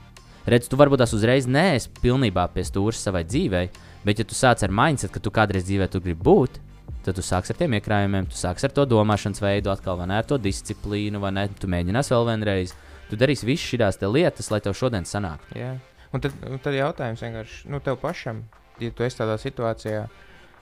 Redz, 0.50 0.68
tu 0.70 0.78
varbūt 0.80 1.02
tās 1.02 1.12
uzreiz 1.14 1.46
neesi 1.50 1.90
pilnībā 2.00 2.46
pie 2.54 2.64
stūra 2.66 2.96
savai 2.96 3.22
dzīvei, 3.28 3.66
bet 4.06 4.22
ja 4.22 4.26
tu 4.26 4.36
sāc 4.36 4.62
ar 4.64 4.72
mindset, 4.72 5.12
ka 5.12 5.22
tu 5.22 5.32
kādreiz 5.34 5.66
dzīvē 5.68 5.88
tu 5.92 6.00
gribi 6.02 6.22
būt, 6.26 6.60
tad 7.04 7.16
tu 7.16 7.24
sāksi 7.24 7.54
ar 7.54 7.58
tiem 7.60 7.76
iekrājumiem, 7.78 8.28
tu 8.30 8.38
sāksi 8.38 8.66
ar 8.68 8.74
to 8.76 8.86
domāšanas 8.88 9.42
veidu, 9.42 9.72
atkal 9.72 9.98
vai 10.00 10.08
ne 10.10 10.18
ar 10.20 10.26
to 10.28 10.38
disciplīnu, 10.40 11.20
vai 11.22 11.32
ne? 11.36 11.46
Tu 11.60 11.70
mēģināsi 11.70 12.14
vēl 12.14 12.26
vienreiz. 12.32 12.74
Tu 13.10 13.18
darīsi 13.18 13.46
visas 13.48 13.66
šīs 13.66 14.02
lietas, 14.06 14.50
lai 14.52 14.60
tev 14.62 14.76
šodien 14.78 15.06
sanāktu. 15.08 15.58
Jā. 15.58 15.74
Un 16.14 16.22
tad, 16.22 16.34
un 16.46 16.58
tad 16.62 16.74
jautājums 16.74 17.22
vienkārši 17.22 17.70
nu, 17.70 17.80
tev 17.84 17.98
pašam, 18.02 18.44
ja 18.82 18.90
tu 18.94 19.06
esi 19.06 19.18
tādā 19.20 19.36
situācijā, 19.38 20.04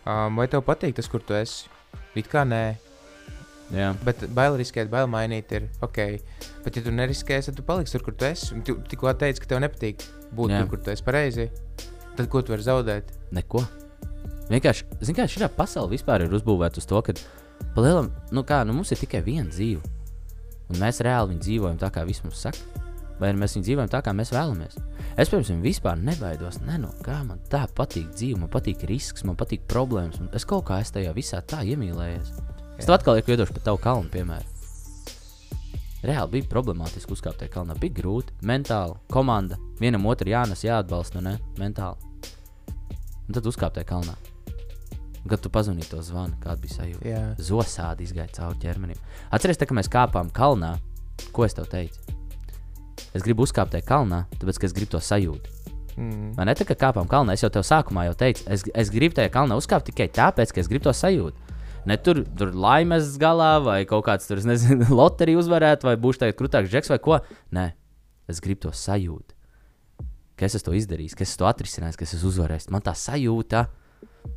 um, 0.09 0.41
vai 0.41 0.49
tev 0.51 0.65
patīk 0.67 0.97
tas, 0.97 1.09
kur 1.11 1.23
tu 1.25 1.37
esi? 1.37 1.69
It 2.19 2.29
kā 2.33 2.43
nē, 2.49 2.63
Jā. 3.75 3.93
bet 4.05 4.25
bail 4.35 4.57
riskēt, 4.59 4.89
bail 4.91 5.09
mainīt 5.11 5.53
ir 5.55 5.69
ok. 5.85 5.99
Bet, 6.65 6.77
ja 6.77 6.85
tu 6.85 6.93
neriskēsi, 6.95 7.51
tad 7.51 7.61
tu 7.61 7.65
paliksi 7.67 7.97
tur, 7.97 8.07
kur 8.09 8.17
tu 8.19 8.27
esi. 8.29 8.51
Un 8.57 8.65
Tu 8.67 8.75
tikko 8.91 9.13
teici, 9.21 9.43
ka 9.45 9.53
tev 9.53 9.63
nepatīk 9.65 10.03
būt 10.35 10.55
Jā. 10.55 10.63
tur, 10.63 10.73
kur 10.73 10.83
tu 10.85 10.93
esi 10.95 11.05
pareizi. 11.07 11.49
Tad 12.17 12.27
ko 12.33 12.43
tu 12.43 12.55
vari 12.57 12.65
zaudēt? 12.67 13.13
Neko. 13.37 13.63
Vienkārši, 14.49 14.89
zini, 15.05 15.17
kā 15.19 15.29
šī 15.29 15.49
pasaule 15.55 15.93
vispār 15.93 16.25
ir 16.25 16.35
uzbūvēta 16.35 16.81
uz 16.81 16.89
to, 16.89 17.01
ka, 17.05 17.15
palielam, 17.77 18.09
nu 18.33 18.43
kā, 18.49 18.63
nu 18.65 18.75
mums 18.75 18.91
ir 18.93 19.01
tikai 19.05 19.21
viena 19.23 19.51
dzīve. 19.53 19.85
Un 20.69 20.81
mēs 20.81 21.03
reāli 21.05 21.37
dzīvojam 21.41 21.79
tā, 21.81 21.93
kā 21.93 22.05
viss 22.09 22.25
mums 22.25 22.41
saka. 22.49 22.88
Vai 23.19 23.33
arī 23.33 23.41
mēs 23.43 23.57
viņu 23.57 23.67
dzīvojam 23.67 23.91
tā, 23.91 24.01
kā 24.07 24.15
mēs 24.15 24.31
vēlamies. 24.35 24.77
Es, 25.19 25.31
piemēram, 25.31 25.63
vispār 25.65 25.99
nebaidos 25.99 26.61
ne 26.63 26.77
no 26.79 26.93
kā. 27.03 27.19
Man 27.27 27.41
tā 27.51 27.65
patīk 27.67 28.13
dzīve, 28.15 28.45
man 28.45 28.53
patīk 28.53 28.85
risks, 28.91 29.27
man 29.27 29.39
patīk 29.39 29.67
problēmas. 29.71 30.21
Es 30.39 30.47
kaut 30.47 30.69
kā 30.71 30.79
es 30.85 30.95
tajā 30.95 31.11
visā 31.17 31.43
tā 31.43 31.65
iemīlējies. 31.67 32.31
Es 32.79 32.87
tev 32.87 32.95
atkal 32.95 33.19
lieku 33.19 33.35
iedošu 33.35 33.57
par 33.57 33.67
tavu 33.67 33.83
kalnu, 33.83 34.13
piemēram. 34.15 34.55
Reāli 36.07 36.37
bija 36.37 36.47
problemātiski 36.53 37.11
uzkāpt 37.11 37.41
tajā 37.43 37.51
kalnā. 37.57 37.75
Bija 37.83 37.97
grūti, 37.97 38.37
mentāli, 38.47 38.95
komanda. 39.11 39.59
Vienam 39.81 40.07
otru 40.07 40.31
jānes, 40.31 40.63
jāatbalsta, 40.63 41.19
nu 41.19 41.33
ne? 41.33 41.33
Mentāli. 41.59 41.99
Un 43.27 43.35
tad 43.35 43.49
uzkāpt 43.51 43.81
tajā 43.81 43.89
kalnā. 43.89 44.15
Kad 45.29 45.43
tu 45.43 45.51
pazudīji 45.53 45.91
to 45.91 46.05
zvanu, 46.07 46.39
kāda 46.41 46.63
bija 46.63 46.77
sajūta? 46.77 47.09
Jā. 47.11 47.25
Zosādi 47.43 48.07
izgāja 48.07 48.31
cauri 48.39 48.63
ķermenim. 48.63 49.03
Atceries, 49.35 49.59
te, 49.59 49.67
kad 49.67 49.77
mēs 49.77 49.91
kāpām 49.93 50.31
kalnā, 50.33 50.77
ko 51.35 51.45
es 51.45 51.59
tev 51.59 51.67
teicu? 51.75 52.18
Es 53.19 53.25
gribu 53.27 53.43
uzkāpt 53.43 53.75
tajā 53.75 53.83
kalnā, 53.89 54.25
tāpēc, 54.39 54.61
ka 54.63 54.69
es 54.69 54.75
gribu 54.77 54.93
to 54.95 55.03
sajūtu. 55.03 55.55
Mm. 55.99 56.35
Vai 56.37 56.45
ne? 56.47 56.55
Tā 56.55 56.65
kā 56.69 56.77
kāpām 56.79 57.09
kalnā, 57.11 57.35
es 57.35 57.43
jau 57.43 57.51
tev 57.51 57.65
sākumā 57.67 58.07
jau 58.07 58.15
teicu, 58.21 58.45
es, 58.55 58.63
es 58.71 58.91
gribu 58.95 59.17
tajā 59.19 59.33
kalnā 59.35 59.57
uzkāpt 59.59 59.89
tikai 59.91 60.07
tāpēc, 60.15 60.53
ka 60.55 60.63
es 60.63 60.71
gribu 60.71 60.87
to 60.87 60.95
sajūtu. 60.95 61.57
Ne 61.89 61.97
tur, 61.99 62.21
tur 62.39 62.53
laimes 62.55 63.17
galā, 63.19 63.57
vai 63.65 63.81
kaut 63.89 64.05
kāds 64.07 64.31
tur, 64.31 64.39
nezinu, 64.47 64.87
loterija 65.01 65.41
uzvarēt, 65.41 65.87
vai 65.89 65.97
būšu 65.99 66.23
tagad 66.23 66.39
krūtāks 66.39 66.71
džeks 66.71 66.95
vai 66.95 67.01
ko. 67.03 67.19
Nē, 67.59 67.67
es 68.31 68.43
gribu 68.45 68.69
to 68.69 68.75
sajūtu. 68.77 69.35
Ka 70.39 70.47
es 70.47 70.63
to 70.63 70.75
izdarījis, 70.79 71.19
ka 71.19 71.27
es 71.27 71.35
to 71.35 71.49
atrisinājis, 71.51 71.99
ka 71.99 72.07
es 72.07 72.23
uzvarējis. 72.23 72.69
Man 72.71 72.85
tā 72.87 72.95
sajūta, 72.95 73.67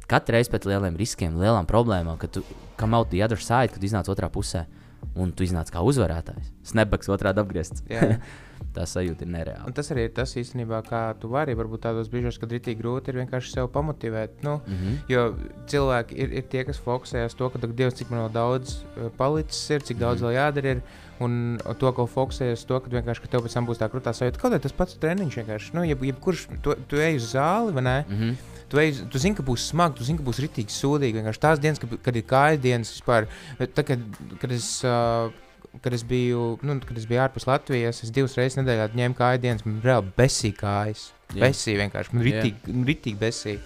katru 0.10 0.40
reizi 0.40 0.50
pēc 0.50 0.66
lieliem 0.72 0.98
riskiem, 0.98 1.38
lielām 1.38 1.70
problēmām, 1.70 2.18
kad 2.22 2.34
tu 2.34 2.42
come 2.80 2.98
out 2.98 3.12
the 3.14 3.22
other 3.22 3.38
side, 3.38 3.70
kad 3.76 3.86
iznāc 3.86 4.10
otrā 4.10 4.32
pusē, 4.34 4.66
un 5.14 5.36
tu 5.36 5.46
iznāc 5.46 5.70
kā 5.70 5.84
uzvarētājs. 5.86 6.50
Snapbacks 6.72 7.12
otrādi 7.14 7.44
apgriezts. 7.44 7.86
Jā. 7.92 8.16
tā 8.74 8.86
sajūta 8.88 9.26
ir 9.26 9.32
nereāla. 9.34 9.66
Un 9.68 9.74
tas 9.74 9.92
arī 9.92 10.06
ir 10.08 10.14
tas 10.16 10.36
īstenībā, 10.36 10.82
kā 10.88 11.02
tu 11.20 11.28
vari. 11.28 11.56
Varbūt 11.58 11.82
tādos 11.86 12.10
brīžos, 12.12 12.40
kad 12.40 12.52
ir 12.52 12.60
tik 12.60 12.80
grūti, 12.80 13.10
ir 13.10 13.20
vienkārši 13.22 13.52
sev 13.52 13.68
pamotivēt. 13.74 14.30
Nu, 14.44 14.62
Mm 14.68 14.74
-hmm. 14.74 14.98
Jo 15.10 15.36
cilvēki 15.68 16.12
ir, 16.16 16.34
ir 16.34 16.44
tie, 16.44 16.64
kas 16.64 16.80
fokusējas 16.80 17.36
to, 17.36 17.50
ka 17.50 17.60
Dievs, 17.68 17.94
cik 17.94 18.10
man 18.12 18.20
vēl 18.20 18.32
daudz 18.34 18.84
uh, 18.98 19.10
palicis, 19.18 19.70
ir, 19.70 19.82
cik 19.82 19.98
daudz 19.98 20.22
Mhm. 20.22 20.26
vēl 20.30 20.34
jādara. 20.36 20.66
Ir, 20.72 20.82
un 21.20 21.60
to, 21.80 21.92
ko 21.94 22.06
fokusējas 22.08 22.54
uz 22.60 22.66
to, 22.66 22.80
ka 22.80 22.90
vienkārši 22.90 23.22
ka 23.22 23.28
tev 23.28 23.42
pēc 23.42 23.54
tam 23.54 23.66
būs 23.68 23.78
tā 23.78 23.90
krūtā 23.90 24.14
sajūta, 24.14 24.40
kaut 24.40 24.54
arī 24.54 24.62
tas 24.62 24.72
pats 24.72 24.98
treniņš 24.98 25.36
vienkārši. 25.38 25.74
Nu, 25.74 25.84
jeb, 25.84 26.02
jebkurš, 26.04 26.48
tu, 26.62 26.76
tu 26.88 26.96
ej 26.96 27.16
uz 27.16 27.34
zāli, 27.36 27.74
vai 27.74 27.82
ne? 27.84 28.06
Mm 28.10 28.16
-hmm. 28.18 28.36
Tu, 28.70 28.78
ej, 28.80 28.94
tu 29.12 29.20
zini, 29.20 29.36
ka 29.36 29.44
būs 29.44 29.58
smagi, 29.70 29.98
tu 29.98 30.04
zini, 30.04 30.18
ka 30.18 30.24
būs 30.24 30.40
rītīgi 30.40 30.72
sūdīgi. 30.72 31.14
Vienkārši 31.20 31.40
tās 31.40 31.60
dienas, 31.60 31.80
kad, 31.80 31.90
kad 32.02 32.16
ir 32.16 32.24
kājas 32.24 32.60
dienas 32.62 32.92
vispār. 33.02 33.28
Tad, 33.58 33.86
kad, 33.86 34.00
kad 34.40 34.52
es. 34.52 34.84
Uh, 34.84 35.32
Kad 35.80 35.94
es, 35.96 36.04
biju, 36.04 36.60
nu, 36.68 36.76
kad 36.84 36.98
es 37.00 37.06
biju 37.08 37.22
ārpus 37.24 37.48
Latvijas, 37.48 38.02
es 38.04 38.12
divas 38.12 38.36
reizes 38.36 38.60
nedēļā 38.60 38.90
ņēmu 38.98 39.16
kājas 39.16 39.42
dienas. 39.44 39.64
Man 39.66 39.80
reāli 39.86 40.12
besīja 40.18 40.58
kājas. 40.60 41.06
Besīja 41.32 41.86
vienkārši. 41.86 42.16
Man 42.16 42.26
ritīgi, 42.28 42.76
ritīgi 42.90 43.22
besīja. 43.22 43.62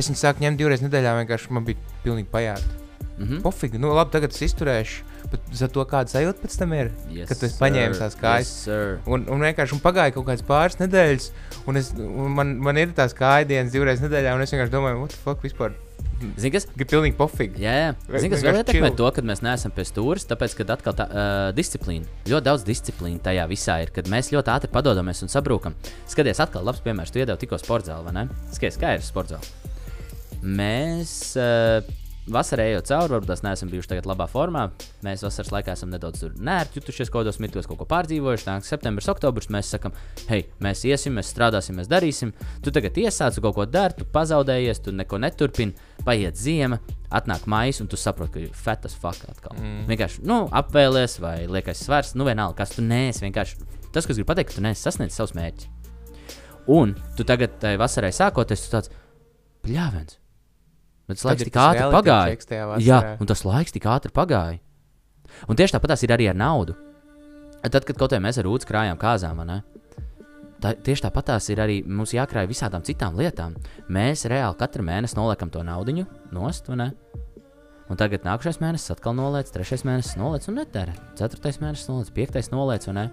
Es 0.00 0.08
viņu 0.08 0.22
sāku 0.22 0.46
ņemt 0.46 0.60
divas 0.60 0.72
reizes 0.72 0.86
nedēļā, 0.86 1.18
vienkārši 1.20 1.52
man 1.52 1.66
bija 1.68 2.00
pilnīgi 2.06 2.30
pajāta. 2.32 2.80
Mm 3.20 3.26
-hmm. 3.26 3.40
Pofīgi, 3.44 3.78
nu 3.78 3.92
labi, 3.92 4.10
tagad 4.14 4.32
es 4.32 4.42
izturēšu. 4.48 5.04
Bet 5.30 5.40
za 5.52 5.68
to 5.68 5.84
kāda 5.84 6.08
sajūta 6.08 6.40
pēc 6.42 6.56
tam 6.58 6.72
ir. 6.72 6.90
yes, 7.12 7.28
kad 7.28 7.42
paņēmis 7.60 7.98
sir. 7.98 8.02
tās 8.02 8.16
kājas. 8.16 8.52
Yes. 8.66 9.02
Un, 9.06 9.26
un 9.28 9.44
vienkārši 9.44 9.76
un 9.76 9.82
pagāja 9.84 10.14
kaut 10.14 10.26
kādas 10.26 10.46
pāris 10.46 10.80
nedēļas, 10.80 11.30
un, 11.66 11.76
es, 11.76 11.92
un 11.98 12.32
man, 12.38 12.56
man 12.56 12.80
ir 12.80 12.94
tās 12.96 13.14
kājas 13.14 13.46
dienas 13.46 13.72
divreiz 13.72 14.00
nedēļā, 14.00 14.34
un 14.34 14.40
es 14.40 14.50
vienkārši 14.54 14.72
domāju, 14.72 15.02
what 15.04 15.12
the 15.12 15.20
fuck 15.20 15.44
vispār. 15.44 15.76
Zini, 16.20 16.52
kas? 16.52 16.66
Ir 16.76 16.88
pilnīgi 16.88 17.16
pofīgi. 17.16 17.62
Jā, 17.64 17.74
jā. 17.78 17.92
Zini, 18.20 18.30
kas 18.34 18.44
vēl 18.44 18.58
ietekmē 18.60 18.90
chill. 18.90 18.96
to, 18.98 19.08
ka 19.16 19.24
mēs 19.24 19.40
neesam 19.44 19.72
pie 19.74 19.86
stūres, 19.88 20.26
tāpēc, 20.28 20.56
ka 20.58 20.66
atkal 20.74 20.96
tā 20.98 21.06
uh, 21.08 21.44
disciplīna, 21.56 22.08
ļoti 22.28 22.46
daudz 22.50 22.66
disciplīna 22.68 23.22
tajā 23.24 23.46
visā 23.50 23.78
ir, 23.84 23.92
kad 23.94 24.10
mēs 24.12 24.32
ļoti 24.34 24.52
ātri 24.52 24.72
padodamies 24.74 25.24
un 25.24 25.32
sabrūkam. 25.32 25.76
Skaties, 26.10 26.42
atkal 26.44 26.66
labs 26.68 26.84
piemērs, 26.84 27.14
tu 27.14 27.22
iedevi 27.22 27.44
tikko 27.44 27.60
sporta 27.62 27.94
zāli, 27.94 28.10
vai 28.10 28.16
ne? 28.20 28.26
Skaties, 28.52 28.78
kā 28.80 28.92
ir 28.98 29.06
sporta 29.06 29.38
zāle. 29.38 29.72
Mēs 30.40 31.14
uh, 31.40 31.80
vasarā 32.34 32.66
ejot 32.70 32.88
cauri, 32.90 33.14
varbūt 33.14 33.30
tās 33.30 33.42
neesam 33.44 33.70
bijuši 33.72 33.90
tagad 33.92 34.08
labā 34.10 34.26
formā. 34.30 34.66
Mēs 35.06 35.24
vasaras 35.26 35.50
laikā 35.54 35.74
esam 35.76 35.90
nedaudz 35.92 36.24
nērti 36.38 36.80
jutušies, 36.80 37.10
kaut 37.10 37.24
kādos 37.24 37.40
mirkļos 37.42 37.68
kaut 37.70 37.80
ko 37.80 37.86
pārdzīvojuši. 37.90 38.46
Nāk 38.48 38.66
septembris, 38.66 39.08
oktobris, 39.12 39.50
mēs 39.52 39.72
sakām, 39.74 39.96
hei, 40.30 40.44
mēs 40.62 40.84
iesim, 40.88 41.16
mēs 41.18 41.32
strādāsim, 41.34 41.78
mēs 41.80 41.90
darīsim. 41.90 42.32
Tu 42.64 42.74
tagad 42.74 43.00
iesāc 43.02 43.40
kaut 43.42 43.56
ko 43.58 43.66
dari, 43.68 43.98
tu 43.98 44.06
pazaudējies, 44.14 44.82
tu 44.86 44.94
neko 44.96 45.20
neturpini, 45.22 45.74
paiet 46.06 46.38
ziema, 46.40 46.80
atnāk 47.10 47.48
maija, 47.50 47.80
un 47.82 47.90
tu 47.90 47.98
saproti, 48.00 48.46
ka 48.46 48.62
fetas 48.64 48.94
fuck 48.98 49.26
atkal. 49.30 49.58
Mm. 49.58 49.84
Vienkārši, 49.90 50.24
nu, 50.28 50.44
apvēlies 50.60 51.18
vai 51.22 51.36
liekais 51.50 51.84
svars, 51.86 52.14
nu, 52.16 52.28
vienalga, 52.28 52.62
kas 52.62 52.76
tu 52.76 52.86
neesi. 52.86 53.24
Vienkārši 53.26 53.60
tas, 53.90 54.06
kas 54.06 54.16
grib 54.16 54.28
pateikt, 54.30 54.52
ka 54.52 54.60
tu 54.60 54.64
neesi 54.64 54.86
sasniedzis 54.86 55.18
savus 55.20 55.36
mērķus. 55.38 55.76
Un 56.70 56.94
tu 57.18 57.26
tagad, 57.26 57.56
tai 57.62 57.74
vasarai 57.80 58.12
sākoties, 58.14 58.66
tu 58.66 58.74
tāds 58.76 58.92
pļāvens. 59.66 60.20
Bet 61.10 61.18
tas 61.20 61.26
laiks 61.26 61.46
tik 61.46 61.54
tas 61.56 61.74
ātri 61.74 61.88
pagāja. 61.92 62.78
Jā, 62.84 63.00
un 63.18 63.30
tas 63.30 63.42
laiks 63.46 63.74
tik 63.74 63.88
ātri 63.90 64.14
pagāja. 64.14 64.60
Un 65.50 65.58
tieši 65.58 65.76
tāpat 65.76 66.06
ir 66.06 66.14
arī 66.14 66.30
ar 66.30 66.38
naudu. 66.38 66.76
Tad, 67.60 67.84
kad 67.84 67.98
kaut 67.98 68.14
kā 68.14 68.22
mēs 68.22 68.38
ar 68.40 68.46
Rūtu 68.48 68.68
krājām 68.68 68.98
kāzām, 69.00 69.42
ne? 69.44 69.60
tā, 70.62 70.74
tieši 70.76 71.06
tāpat 71.06 71.32
ir 71.52 71.62
arī 71.62 71.78
mums 71.86 72.14
jākrāj 72.14 72.48
visādām 72.50 72.84
citām 72.86 73.16
lietām. 73.18 73.56
Mēs 73.92 74.26
reāli 74.30 74.58
katru 74.60 74.84
mēnesi 74.86 75.18
noliekam 75.18 75.50
to 75.52 75.64
naudu 75.66 76.06
nost, 76.32 76.68
ne? 76.68 76.92
Un 77.90 77.98
tagad 77.98 78.22
nākamais 78.22 78.60
mēnesis 78.62 78.92
atkal 78.94 79.16
noliec, 79.18 79.48
trešais 79.50 79.82
mēnesis 79.82 80.18
noliec 80.20 80.44
un 80.46 80.60
netērē. 80.60 80.92
Ceturtais 81.18 81.58
mēnesis 81.58 81.88
noliec, 81.90 82.12
piektais 82.14 82.52
noliec, 82.52 82.86
vai 82.86 82.94
ne? 82.94 83.06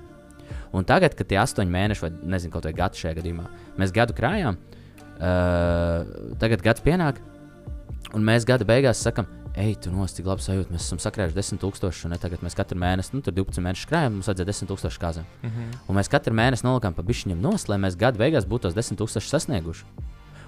Un 0.77 0.85
tagad, 0.85 1.15
kad 1.17 1.27
tie 1.27 1.39
astoņi 1.41 1.73
mēneši, 1.73 2.03
vai 2.03 2.11
nezinu, 2.35 2.53
kaut 2.53 2.67
vai 2.67 2.75
gadu 2.77 2.99
šajā 2.99 3.15
gadījumā, 3.17 3.47
mēs 3.81 3.93
gadu 3.95 4.13
krājām, 4.15 4.59
uh, 5.17 6.35
tagad 6.39 6.61
gads 6.63 6.85
pienāk, 6.85 7.17
un 8.15 8.23
mēs 8.27 8.45
gada 8.47 8.65
beigās 8.67 9.01
sakam, 9.03 9.27
ej, 9.57 9.75
tu 9.81 9.91
nost, 9.91 10.17
cik 10.17 10.27
labi 10.29 10.43
sajūta. 10.45 10.73
Mēs 10.73 10.85
esam 10.85 10.99
sakrājuši 11.01 11.35
10,000, 11.37 12.05
un 12.05 12.13
ne 12.13 12.19
tagad 12.21 12.43
mēs 12.45 12.55
katru 12.57 12.77
mēnesi, 12.79 13.15
nu, 13.15 13.23
tur 13.25 13.35
12 13.35 13.63
mēnešus 13.65 13.89
krājam, 13.89 14.17
mums 14.17 14.29
vajadzēja 14.29 14.51
10,000 14.53 15.01
kāzām. 15.01 15.25
Mm 15.41 15.49
-hmm. 15.49 15.79
Un 15.87 15.97
mēs 15.97 16.11
katru 16.13 16.33
mēnesi 16.37 16.65
nolikām 16.65 16.93
pa 16.93 17.03
bišķiņam 17.03 17.41
nost, 17.41 17.69
lai 17.69 17.77
mēs 17.77 17.97
gada 17.97 18.17
beigās 18.17 18.45
būtu 18.45 18.69
tos 18.69 18.77
10,000 18.77 19.29
sasnieguši. 19.29 19.85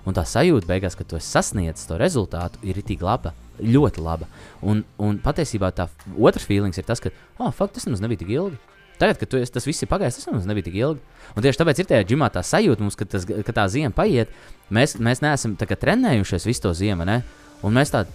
Un 0.05 0.13
tā 0.13 0.23
sajūta 0.23 0.67
beigās, 0.67 0.95
ka 0.95 1.03
tu 1.03 1.15
esi 1.15 1.27
sasniedzis 1.27 1.87
to 1.87 1.97
rezultātu, 1.97 2.59
ir 2.63 2.77
itī 2.77 2.97
laba. 3.01 3.33
Ļoti 3.59 4.01
laba. 4.01 4.27
Un, 4.61 4.85
un 4.97 5.19
patiesībā 5.19 5.71
tā 5.75 5.89
otrs 6.17 6.45
feelings 6.45 6.77
ir 6.77 6.85
tas, 6.87 6.99
ka, 6.99 7.09
oh, 7.37 7.51
fuck, 7.51 7.73
tas 7.73 7.85
nemaz 7.85 7.99
nebija 8.01 8.19
tik 8.19 8.29
ilgi. 8.29 8.57
Tagad, 8.99 9.19
kad 9.19 9.33
esi, 9.39 9.51
tas 9.51 9.67
viss 9.67 9.83
ir 9.83 9.87
pagājis, 9.91 10.15
tas 10.19 10.27
nemaz 10.27 10.47
nebija 10.47 10.63
tik 10.63 10.75
ilgi. 10.75 10.99
Un 11.35 11.43
tieši 11.43 11.59
tāpēc 11.61 11.79
ir 11.79 11.87
tajā 11.91 12.07
ģimā 12.07 12.27
tā 12.35 12.43
sajūta, 12.43 12.83
mums, 12.83 12.95
ka, 12.99 13.05
tas, 13.05 13.25
ka 13.25 13.55
tā 13.55 13.67
zima 13.71 13.91
paiet. 13.95 14.31
Mēs, 14.69 14.97
mēs 14.99 15.21
neesam 15.23 15.55
trenējušies 15.59 16.47
visu 16.47 16.61
to 16.61 16.73
ziemu, 16.75 17.07
ne? 17.07 17.21
Un 17.63 17.75
mēs 17.75 17.93
tādi, 17.95 18.13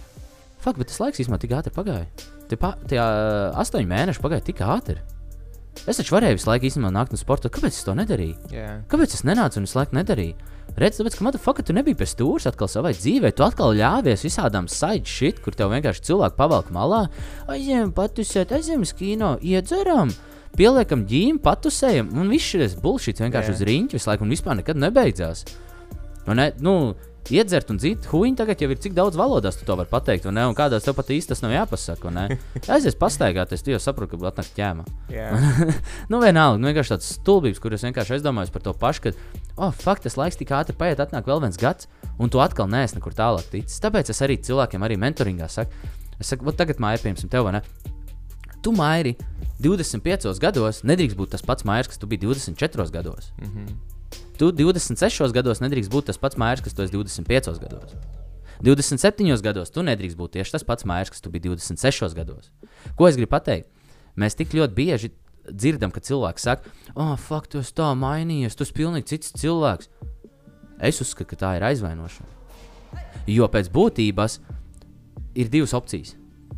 fuck, 0.63 0.79
bet 0.79 0.89
tas 0.91 1.01
laiks 1.03 1.21
īstenībā 1.23 1.41
tik 1.41 1.57
ātri 1.57 1.75
pagāja. 1.75 2.07
Tie, 2.49 2.57
pa, 2.61 2.75
tie 2.89 2.99
uh, 3.01 3.51
astoņi 3.61 3.89
mēneši 3.89 4.21
pagāja 4.21 4.45
tik 4.45 4.61
ātri. 4.65 4.99
Es 5.85 5.99
taču 5.99 6.15
varēju 6.15 6.37
visu 6.37 6.49
laiku 6.49 6.69
īstenībā 6.69 6.89
nākt 6.93 7.13
no 7.13 7.19
sporta. 7.19 7.51
Kāpēc 7.51 7.75
es 7.75 7.85
to 7.85 7.93
nedarīju? 7.97 8.51
Jā, 8.53 8.69
Kāpēc 8.89 9.17
es 9.17 9.25
nenācu 9.27 9.59
un 9.59 9.67
visu 9.67 9.77
laiku 9.77 9.97
nedarīju? 9.97 10.53
Redz, 10.79 10.97
tāpēc, 10.99 11.17
ka 11.17 11.25
motherfucker, 11.27 11.65
tu 11.67 11.75
nebija 11.75 11.99
pie 11.99 12.07
stūra 12.09 12.49
atkal 12.49 12.69
savai 12.71 12.93
dzīvei. 12.95 13.31
Tu 13.35 13.43
atkal 13.45 13.75
ļāvies 13.77 14.25
visādām 14.25 14.69
side 14.71 15.07
shit, 15.07 15.41
kur 15.43 15.55
tev 15.55 15.69
vienkārši 15.75 16.07
cilvēki 16.09 16.39
pavelk 16.39 16.71
malā. 16.75 17.05
Aizjām, 17.51 17.93
patusēt, 17.95 18.51
aizjām 18.55 18.83
uz 18.83 18.95
kino, 18.97 19.35
iedzeram, 19.45 20.11
pieliekam 20.57 21.05
ģīmu, 21.11 21.43
patusējam. 21.45 22.09
Un 22.17 22.33
viss 22.33 22.55
šis 22.55 22.75
bullshit 22.81 23.21
vienkārši 23.23 23.53
Jā. 23.53 23.57
uz 23.59 23.63
riņķa 23.69 23.99
visu 23.99 24.11
laiku 24.11 24.25
un 24.25 24.33
vispār 24.35 24.59
nekad 24.59 24.81
nebeidzās. 24.81 25.45
Un, 26.25 26.41
ne, 26.41 26.49
nu, 26.65 26.75
Iedzert 27.33 27.71
un 27.73 27.79
dzīt, 27.81 28.05
huīņi 28.11 28.37
tagad 28.37 28.59
jau 28.61 28.67
ir 28.69 28.79
cik 28.81 28.93
daudz 28.93 29.17
valodās, 29.17 29.55
tu 29.57 29.65
to 29.65 29.73
vari 29.79 29.89
pateikt, 29.89 30.27
un, 30.29 30.37
un 30.37 30.57
kādās 30.57 30.85
tev 30.85 30.93
pat 30.97 31.09
īsti 31.15 31.31
tas 31.31 31.41
nav 31.41 31.55
jāpasaka. 31.55 32.11
Aizies 32.75 32.97
pastaigāties, 32.99 33.63
tu 33.65 33.73
jau 33.73 33.79
saproti, 33.81 34.13
ka 34.13 34.29
atnāk 34.29 34.51
ķēma. 34.57 34.85
jā. 35.09 35.31
Nu, 36.11 36.19
vienalga, 36.21 36.59
nu, 36.61 36.69
vienkārši 36.69 36.93
tāds 36.93 37.09
stulbības, 37.17 37.61
kur 37.63 37.73
es 37.73 37.85
vienkārši 37.87 38.19
aizdomājos 38.19 38.53
par 38.53 38.65
to 38.67 38.75
pašu, 38.77 39.07
ka, 39.07 39.13
oh, 39.57 39.73
fakt, 39.73 40.05
tas 40.05 40.19
laiks 40.21 40.37
tik 40.37 40.53
ātri 40.53 40.77
paiet, 40.77 41.01
atnāk 41.01 41.25
vēl 41.25 41.41
viens 41.47 41.57
gads, 41.57 41.89
un 42.21 42.29
tu 42.29 42.43
atkal 42.43 42.69
neesi 42.69 42.99
nekur 42.99 43.17
tālāk 43.17 43.49
ticis. 43.49 43.81
Tāpēc 43.81 44.13
es 44.13 44.21
arī 44.21 44.37
cilvēkiem, 44.45 44.85
arī 44.85 44.99
mentoringā 45.01 45.49
saku, 45.49 45.73
es 46.19 46.29
saku, 46.29 46.53
tagad 46.53 46.83
māja, 46.83 47.01
piemēram, 47.01 47.31
tev, 47.31 47.49
vai 47.49 47.57
ne? 47.57 47.63
Tu 48.61 48.73
mairi 48.73 49.15
25 49.65 50.37
gados, 50.41 50.85
nedrīkst 50.85 51.17
būt 51.17 51.33
tas 51.33 51.45
pats 51.45 51.65
mājas, 51.65 51.89
kas 51.89 52.01
tu 52.01 52.09
biji 52.09 52.27
24 52.27 52.91
gados. 52.93 53.33
Mm 53.41 53.49
-hmm. 53.49 53.94
Tu 54.35 54.51
26 54.51 55.31
gados 55.35 55.61
nedrīkst 55.63 55.91
būt 55.91 56.09
tas 56.11 56.19
pats 56.19 56.37
mājas, 56.39 56.63
kas 56.63 56.75
tu 56.75 56.83
esi 56.83 56.95
25 56.95 57.59
gados. 57.61 57.95
27 58.63 59.43
gados 59.43 59.71
tu 59.71 59.83
nedrīkst 59.83 60.17
būt 60.19 60.35
tieši 60.37 60.55
tas 60.55 60.65
pats 60.67 60.87
mājas, 60.87 61.11
kas 61.11 61.23
tu 61.23 61.31
biji 61.31 61.53
26 61.53 62.15
gados. 62.15 62.51
Ko 62.95 63.07
es 63.07 63.19
gribu 63.19 63.33
pateikt? 63.35 63.69
Mēs 64.15 64.37
tik 64.39 64.53
ļoti 64.55 64.75
bieži 64.75 65.11
dzirdam, 65.45 65.91
ka 65.93 66.01
cilvēks 66.03 66.47
saka, 66.47 66.71
oh, 66.95 67.15
fuck, 67.19 67.49
tu 67.51 67.59
esi 67.61 67.75
tā 67.75 67.91
mainījies, 67.99 68.55
tu 68.55 68.65
esi 68.65 68.75
pilnīgi 68.75 69.11
cits 69.13 69.35
cilvēks. 69.41 69.91
Es 70.83 70.99
uzskatu, 71.03 71.29
ka 71.31 71.39
tā 71.39 71.51
ir 71.57 71.65
aizvainošana. 71.67 72.31
Jo 73.31 73.47
pēc 73.51 73.69
būtības 73.73 74.39
ir 75.35 75.51
divas 75.51 75.75
opcijas. 75.77 76.15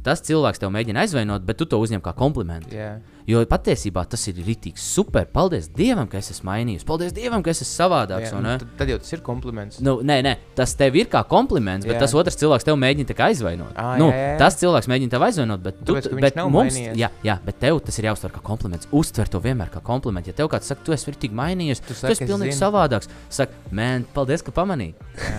Tas 0.07 0.21
cilvēks 0.23 0.61
tev 0.61 0.71
mēģina 0.71 1.03
aizvainot, 1.03 1.43
bet 1.43 1.57
tu 1.59 1.65
to 1.67 1.79
uzņem 1.83 2.01
kā 2.03 2.13
komplimentu. 2.15 2.71
jā. 2.75 2.97
Jo 3.27 3.41
patiesībā 3.43 4.05
tas 4.07 4.21
ir 4.31 4.37
rītīgi 4.39 4.79
super. 4.79 5.25
Paldies 5.27 5.65
Dievam, 5.75 6.07
ka 6.07 6.15
es 6.21 6.29
esmu 6.31 6.47
mainījies. 6.47 6.85
Paldies 6.87 7.11
Dievam, 7.11 7.41
ka 7.43 7.51
es 7.51 7.59
esmu 7.59 7.73
savādāks. 7.73 8.29
jā. 8.29 8.37
un, 8.37 8.45
nu, 8.45 8.53
Tad, 8.61 8.69
tad 8.79 8.91
jau 8.93 8.97
tas 9.03 9.11
ir 9.17 9.23
kompliments. 9.25 9.81
Nu, 9.83 9.97
nē, 9.99 10.21
nē, 10.23 10.33
tas 10.55 10.71
tev 10.79 10.95
ir 10.95 11.09
kā 11.11 11.25
kompliments, 11.27 11.83
bet 11.83 11.97
jā. 11.97 12.05
tas 12.05 12.15
otrs 12.15 12.39
cilvēks 12.39 12.63
tev 12.63 12.79
mēģina 12.79 13.17
aizvainot. 13.27 13.75
Ā, 13.75 13.97
nu, 13.99 14.07
jā, 14.15 14.23
jā. 14.29 14.39
Tas 14.39 14.55
cilvēks 14.61 14.87
mēģina 14.87 15.11
tev 15.11 15.27
aizvainot, 15.27 15.65
bet, 15.67 15.83
tu, 15.83 15.97
Tāpēc, 15.97 16.15
bet 16.23 16.39
mums, 16.39 16.71
mainījies. 16.71 16.95
jā, 17.03 17.11
jā, 17.27 17.37
bet 17.43 17.59
tev 17.59 17.83
tas 17.83 17.99
ir 17.99 18.07
jāuztver 18.07 18.31
kā 18.31 18.45
kompliments. 18.47 18.87
Uztver 18.95 19.27
to 19.27 19.43
vienmēr 19.43 19.75
kā 19.75 19.83
komplimentu. 19.83 20.31
Ja 20.31 20.39
tev 20.39 20.47
kāds 20.55 20.71
saka, 20.71 20.87
tu 20.87 20.95
esi 20.95 21.11
tik 21.19 21.35
mainījies, 21.35 21.83
tu, 21.83 21.91
tu 21.91 21.99
saki, 21.99 22.15
esi 22.15 22.23
es 22.23 22.31
pilnīgi 22.31 22.55
zinu. 22.55 22.63
savādāks, 22.63 23.11
saka, 23.27 23.51
man, 23.75 24.07
paldies, 24.15 24.39
ka 24.39 24.55
pamanīji. 24.55 24.95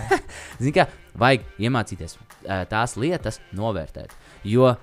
Zini, 0.61 0.77
kā 0.77 0.91
vajag 1.19 1.49
iemācīties 1.57 2.19
tās 2.69 2.97
lietas 3.01 3.41
novērtēt. 3.57 4.13
Jo 4.47 4.75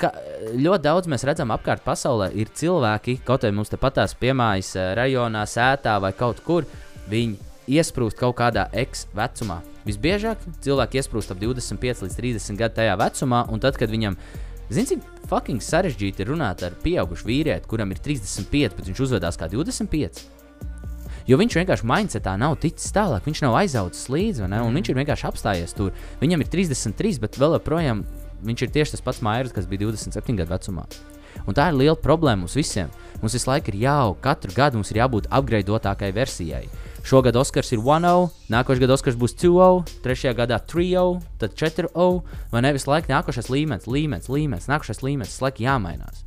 ka, 0.00 0.12
ļoti 0.56 0.84
daudz 0.84 1.10
mēs 1.10 1.24
redzam 1.26 1.52
apkārt 1.54 1.84
pasaulē, 1.86 2.30
ir 2.36 2.52
cilvēki, 2.56 3.20
kaut 3.26 3.44
arī 3.44 3.56
mums 3.56 3.72
te 3.72 3.80
patās 3.80 4.16
piemājas 4.18 4.74
ā, 4.76 4.90
rajonā, 4.98 5.44
sētā 5.48 5.96
vai 6.02 6.12
kaut 6.16 6.42
kur. 6.46 6.68
Viņi 7.10 7.36
iesprūst 7.76 8.18
kaut 8.18 8.36
kādā 8.38 8.66
ex-vecumā. 8.76 9.60
Visbiežāk 9.86 10.42
cilvēki 10.64 11.00
iesprūst 11.00 11.32
ap 11.34 11.42
25 11.42 12.06
līdz 12.06 12.18
30 12.18 12.58
gadu 12.58 12.80
tajā 12.80 12.96
vecumā, 12.98 13.44
un 13.54 13.62
tad, 13.62 13.78
kad 13.78 13.90
viņam, 13.90 14.16
zini, 14.70 14.88
cik 14.90 15.28
fucking 15.30 15.62
sarežģīti 15.62 16.24
ir 16.24 16.32
runāt 16.34 16.64
ar 16.66 16.74
pieaugušu 16.82 17.28
vīrieti, 17.28 17.70
kuram 17.70 17.94
ir 17.94 18.02
35, 18.02 18.74
bet 18.78 18.90
viņš 18.90 19.04
uzvedās 19.06 19.38
kā 19.38 19.50
25. 19.50 20.24
Jo 21.26 21.38
viņš 21.40 21.56
vienkārši 21.58 21.86
mindsetā 21.90 22.36
nav 22.38 22.54
ticis 22.62 22.92
tālāk, 22.94 23.24
viņš 23.26 23.40
nav 23.42 23.56
aizaudzis 23.58 24.06
līdzi, 24.14 24.44
un 24.46 24.52
mm. 24.54 24.76
viņš 24.78 24.90
ir 24.92 24.98
vienkārši 25.00 25.26
apstājies 25.26 25.74
tur. 25.74 25.94
Viņam 26.20 26.44
ir 26.44 26.50
33, 26.52 27.18
bet 27.22 27.38
vēl 27.42 27.56
joprojām 27.58 28.04
viņš 28.44 28.64
ir 28.66 28.72
tieši 28.74 28.96
tas 28.96 29.04
pats 29.04 29.22
Mairs, 29.24 29.54
kas 29.54 29.68
bija 29.70 29.86
27 29.86 30.36
gadu 30.36 30.52
vecumā. 30.52 30.86
Un 31.44 31.56
tā 31.56 31.68
ir 31.70 31.76
liela 31.76 31.96
problēma 32.00 32.44
mums 32.44 32.56
visiem. 32.56 32.90
Mums 33.20 33.36
visu 33.36 33.48
laiku 33.50 33.72
ir 33.72 33.80
jāaug, 33.84 34.16
katru 34.24 34.52
gadu 34.56 34.80
mums 34.80 34.90
ir 34.92 35.02
jābūt 35.02 35.28
upgradeotākai 35.28 36.12
versijai. 36.16 36.64
Šogad 37.06 37.36
Oskars 37.38 37.70
ir 37.70 37.78
1-0, 37.84 38.30
nākošais 38.50 38.80
gads 38.82 38.96
Oskars 38.96 39.18
būs 39.20 39.36
2-0, 39.38 39.84
trešajā 40.02 40.32
gadā 40.40 40.58
3-0, 40.58 41.20
tad 41.38 41.54
4-0. 41.54 42.22
Vai 42.50 42.62
ne 42.64 42.72
visu 42.74 42.90
laiku 42.90 43.12
nākošais 43.12 43.50
līmenis, 43.52 43.86
līmenis, 43.86 44.30
līmenis, 44.32 44.66
nākošais 44.72 45.04
līmenis, 45.06 45.38
laiku 45.44 45.62
jāmainās. 45.62 46.24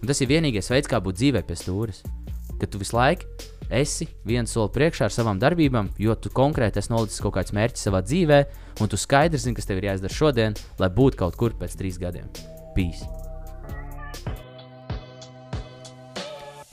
Un 0.00 0.08
tas 0.08 0.22
ir 0.24 0.30
vienīgais 0.32 0.70
veids, 0.72 0.88
kā 0.88 1.02
būt 1.04 1.20
dzīvē 1.20 1.44
pie 1.44 1.58
stūres. 1.58 2.00
Kad 2.56 2.70
tu 2.72 2.80
visu 2.80 2.96
laiku 2.96 3.28
esi 3.70 4.08
viens 4.26 4.50
soli 4.50 4.72
priekšā 4.74 5.08
ar 5.08 5.14
savām 5.14 5.40
darbībām, 5.40 5.90
jo 5.98 6.14
tu 6.16 6.32
konkrēti 6.34 6.80
esi 6.82 6.92
nolicis 6.92 7.22
kaut 7.24 7.36
kāds 7.38 7.54
mērķis 7.56 7.88
savā 7.88 8.02
dzīvē, 8.04 8.40
un 8.80 8.90
tu 8.90 9.00
skaidri 9.00 9.40
zini, 9.40 9.56
kas 9.58 9.68
tev 9.68 9.80
ir 9.80 9.90
jāizdara 9.90 10.14
šodien, 10.14 10.56
lai 10.78 10.90
būtu 10.92 11.20
kaut 11.24 11.38
kur 11.40 11.56
pēc 11.58 11.76
trīs 11.80 12.00
gadiem. 12.00 12.28
Peace! 12.76 13.06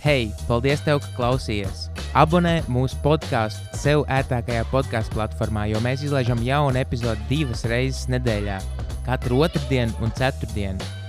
Hei, 0.01 0.31
paldies, 0.47 0.81
tev, 0.81 1.03
ka 1.03 1.11
klausījies! 1.19 1.91
Abonē 2.17 2.57
mūsu 2.67 2.97
podkāstu 3.03 3.77
sev 3.77 4.01
ērtākajā 4.11 4.65
podkāstu 4.71 5.15
platformā, 5.15 5.67
jo 5.71 5.79
mēs 5.85 6.01
izlaižam 6.07 6.41
jaunu 6.43 6.81
epizodi 6.81 7.21
divas 7.29 7.63
reizes 7.69 8.09
nedēļā, 8.11 8.57
katru 9.05 9.45
otrdienu 9.45 9.93
un 10.01 10.11
ceturtdienu. 10.17 11.00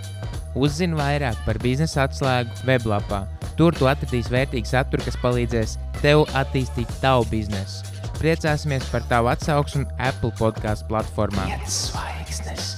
Uzzini 0.59 0.99
vairāk 0.99 1.39
par 1.47 1.61
biznesa 1.63 2.07
atslēgu 2.09 2.67
weblapā 2.69 3.25
Tur 3.57 3.77
tu 3.77 3.89
atradīsi 3.91 4.33
vērtīgu 4.33 4.69
saturu, 4.69 5.05
kas 5.07 5.19
palīdzēs 5.23 5.77
tev 6.01 6.25
attīstīt 6.39 6.91
tavu 7.03 7.29
biznesu. 7.31 7.85
Priecāsimies 8.19 8.87
par 8.93 9.05
tavu 9.11 9.33
atsauksmi 9.33 9.87
Apple 10.01 10.33
podkāstu 10.41 10.89
platformā. 10.91 11.49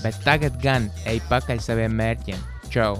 Bet 0.04 0.20
tagad 0.26 0.60
gan 0.62 0.90
ej 1.08 1.22
pakaļ 1.30 1.62
saviem 1.62 1.98
mērķiem. 2.00 2.46
Čau! 2.74 2.96